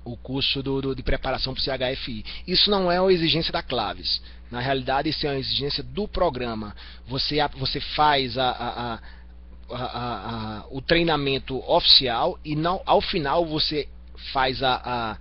[0.04, 2.24] o curso do, do, de preparação para o CHFI.
[2.46, 4.22] Isso não é uma exigência da Claves.
[4.50, 6.74] Na realidade, isso é uma exigência do programa.
[7.06, 8.98] Você, você faz a, a,
[9.70, 13.88] a, o treinamento oficial e não, ao final você
[14.32, 15.18] faz a,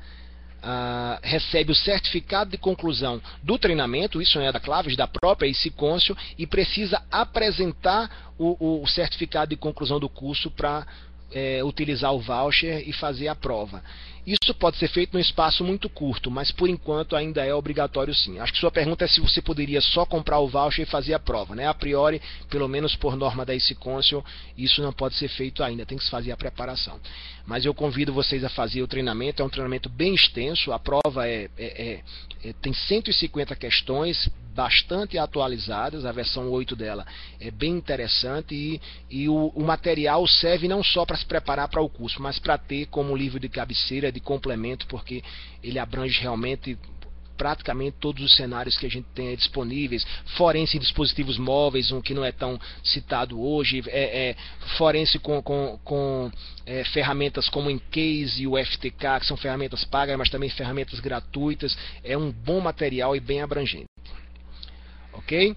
[1.21, 6.45] recebe o certificado de conclusão do treinamento, isso é da Claves, da própria ICConsio, e
[6.45, 10.85] precisa apresentar o, o certificado de conclusão do curso para
[11.31, 13.83] é, utilizar o voucher e fazer a prova.
[14.27, 18.37] Isso pode ser feito num espaço muito curto, mas por enquanto ainda é obrigatório sim.
[18.39, 21.19] Acho que sua pergunta é se você poderia só comprar o voucher e fazer a
[21.19, 21.55] prova.
[21.55, 21.65] Né?
[21.65, 24.21] A priori, pelo menos por norma da IC Council,
[24.57, 26.99] isso não pode ser feito ainda, tem que se fazer a preparação.
[27.45, 31.25] Mas eu convido vocês a fazer o treinamento, é um treinamento bem extenso, a prova
[31.25, 32.01] é, é,
[32.43, 37.05] é, é tem 150 questões, bastante atualizadas, a versão 8 dela
[37.39, 41.79] é bem interessante e, e o, o material serve não só para se preparar para
[41.79, 45.23] o curso, mas para ter como livro de cabeceira, de complemento, porque
[45.61, 46.75] ele abrange realmente
[47.37, 50.03] praticamente todos os cenários que a gente tem disponíveis,
[50.35, 54.35] forense em dispositivos móveis, um que não é tão citado hoje, é, é
[54.75, 56.31] forense com, com, com
[56.65, 60.99] é, ferramentas como o Encase e o FTK, que são ferramentas pagas, mas também ferramentas
[60.99, 63.85] gratuitas, é um bom material e bem abrangente.
[65.17, 65.55] Ok?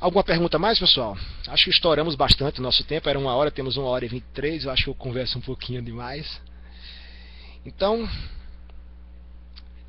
[0.00, 1.16] Alguma pergunta mais, pessoal?
[1.48, 3.08] Acho que estouramos bastante o nosso tempo.
[3.08, 4.64] Era uma hora, temos uma hora e vinte e três.
[4.64, 6.40] Eu acho que eu converso um pouquinho demais.
[7.64, 8.08] Então,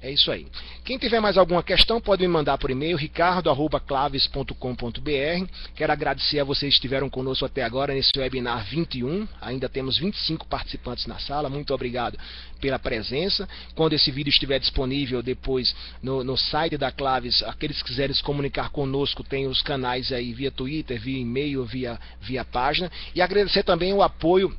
[0.07, 0.47] É isso aí.
[0.85, 5.51] Quem tiver mais alguma questão pode me mandar por e-mail ricardo@claves.com.br.
[5.75, 9.27] Quero agradecer a vocês que estiveram conosco até agora nesse webinar 21.
[9.41, 11.49] Ainda temos 25 participantes na sala.
[11.49, 12.17] Muito obrigado
[12.61, 13.49] pela presença.
[13.75, 18.23] Quando esse vídeo estiver disponível depois no, no site da Claves, aqueles que quiserem se
[18.23, 22.89] comunicar conosco, tem os canais aí via Twitter, via e-mail, via, via página.
[23.13, 24.55] E agradecer também o apoio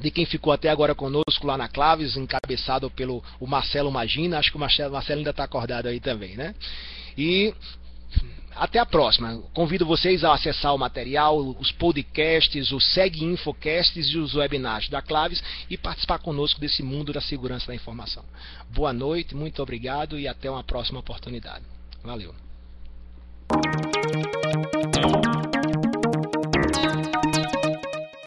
[0.00, 4.38] de quem ficou até agora conosco lá na Claves, encabeçado pelo o Marcelo Magina.
[4.38, 6.54] Acho que o Marcelo, Marcelo ainda está acordado aí também, né?
[7.16, 7.54] E
[8.54, 9.42] até a próxima.
[9.52, 15.02] Convido vocês a acessar o material, os podcasts, os Segue Infocasts e os webinars da
[15.02, 18.24] Claves e participar conosco desse mundo da segurança da informação.
[18.70, 21.64] Boa noite, muito obrigado e até uma próxima oportunidade.
[22.02, 22.34] Valeu.